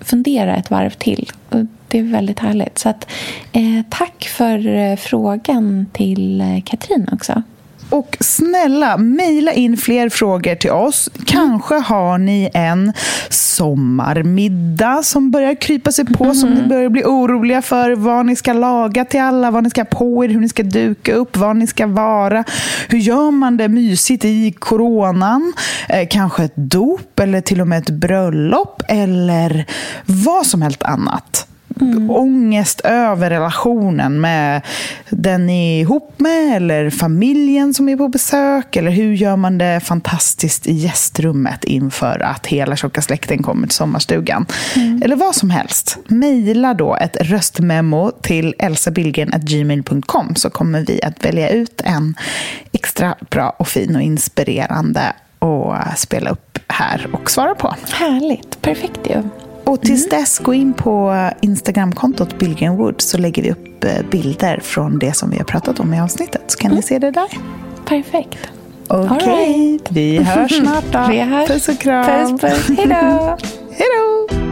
fundera 0.00 0.56
ett 0.56 0.70
varv 0.70 0.90
till. 0.90 1.30
Och 1.48 1.66
det 1.88 1.98
är 1.98 2.02
väldigt 2.02 2.38
härligt. 2.38 2.78
Så 2.78 2.88
att, 2.88 3.10
eh, 3.52 3.82
tack 3.88 4.24
för 4.24 4.66
eh, 4.66 4.96
frågan 4.96 5.86
till 5.92 6.40
eh, 6.40 6.62
Katrin 6.64 7.08
också. 7.12 7.42
Och 7.92 8.16
snälla, 8.20 8.96
mejla 8.96 9.52
in 9.52 9.76
fler 9.76 10.08
frågor 10.08 10.54
till 10.54 10.70
oss. 10.70 11.10
Kanske 11.26 11.74
har 11.74 12.18
ni 12.18 12.50
en 12.54 12.92
sommarmiddag 13.28 15.02
som 15.02 15.30
börjar 15.30 15.54
krypa 15.54 15.92
sig 15.92 16.04
på, 16.04 16.34
som 16.34 16.50
ni 16.50 16.62
börjar 16.62 16.88
bli 16.88 17.02
oroliga 17.04 17.62
för. 17.62 17.90
Vad 17.94 18.26
ni 18.26 18.36
ska 18.36 18.52
laga 18.52 19.04
till 19.04 19.20
alla, 19.20 19.50
vad 19.50 19.64
ni 19.64 19.70
ska 19.70 19.84
på 19.84 20.24
er, 20.24 20.28
hur 20.28 20.40
ni 20.40 20.48
ska 20.48 20.62
duka 20.62 21.14
upp, 21.14 21.36
var 21.36 21.54
ni 21.54 21.66
ska 21.66 21.86
vara. 21.86 22.44
Hur 22.88 22.98
gör 22.98 23.30
man 23.30 23.56
det 23.56 23.68
mysigt 23.68 24.24
i 24.24 24.52
coronan? 24.52 25.52
Eh, 25.88 26.08
kanske 26.10 26.44
ett 26.44 26.56
dop 26.56 27.20
eller 27.20 27.40
till 27.40 27.60
och 27.60 27.68
med 27.68 27.78
ett 27.78 27.90
bröllop 27.90 28.82
eller 28.88 29.66
vad 30.06 30.46
som 30.46 30.62
helst 30.62 30.82
annat. 30.82 31.46
Mm. 31.80 32.10
Ångest 32.10 32.80
över 32.84 33.30
relationen 33.30 34.20
med 34.20 34.62
den 35.10 35.46
ni 35.46 35.78
är 35.78 35.80
ihop 35.80 36.14
med 36.16 36.56
eller 36.56 36.90
familjen 36.90 37.74
som 37.74 37.88
är 37.88 37.96
på 37.96 38.08
besök. 38.08 38.76
Eller 38.76 38.90
hur 38.90 39.14
gör 39.14 39.36
man 39.36 39.58
det 39.58 39.80
fantastiskt 39.80 40.66
i 40.66 40.72
gästrummet 40.72 41.64
inför 41.64 42.22
att 42.22 42.46
hela 42.46 42.76
tjocka 42.76 43.02
släkten 43.02 43.42
kommer 43.42 43.66
till 43.66 43.76
sommarstugan. 43.76 44.46
Mm. 44.76 45.02
Eller 45.02 45.16
vad 45.16 45.34
som 45.34 45.50
helst. 45.50 45.98
Mejla 46.06 46.74
då 46.74 46.96
ett 46.96 47.16
röstmemo 47.20 48.10
till 48.10 48.54
elsabillgren.gmail.com 48.58 50.34
så 50.34 50.50
kommer 50.50 50.80
vi 50.80 51.02
att 51.02 51.24
välja 51.24 51.50
ut 51.50 51.80
en 51.84 52.14
extra 52.72 53.14
bra 53.30 53.50
och 53.58 53.68
fin 53.68 53.96
och 53.96 54.02
inspirerande 54.02 55.12
och 55.38 55.74
spela 55.96 56.30
upp 56.30 56.58
här 56.68 57.06
och 57.12 57.30
svara 57.30 57.54
på. 57.54 57.74
Härligt, 57.92 58.62
perfekt 58.62 59.00
ju. 59.10 59.22
Och 59.64 59.80
tills 59.80 60.06
mm. 60.06 60.20
dess, 60.20 60.38
gå 60.38 60.54
in 60.54 60.72
på 60.74 61.28
Instagramkontot 61.40 62.38
Billgren 62.38 62.76
Woods 62.76 63.04
så 63.04 63.18
lägger 63.18 63.42
vi 63.42 63.50
upp 63.50 63.84
eh, 63.84 63.90
bilder 64.10 64.60
från 64.62 64.98
det 64.98 65.16
som 65.16 65.30
vi 65.30 65.36
har 65.36 65.44
pratat 65.44 65.80
om 65.80 65.94
i 65.94 66.00
avsnittet. 66.00 66.42
Så 66.46 66.58
kan 66.58 66.70
mm. 66.70 66.76
ni 66.76 66.82
se 66.82 66.98
det 66.98 67.10
där. 67.10 67.28
Perfekt. 67.84 68.38
Okej, 68.88 69.16
okay. 69.16 69.62
right. 69.62 69.92
vi 69.92 70.22
hörs 70.22 70.56
snart 70.56 70.84
då. 70.92 71.06
Vi 71.10 71.20
hörs. 71.20 71.48
Puss 71.48 71.68
och 71.68 71.78
kram. 71.78 72.38
Puss, 72.38 72.40
puss. 72.40 72.78
Hej 72.78 72.86
då. 72.86 73.38
Hej 73.70 73.86
då. 73.98 74.51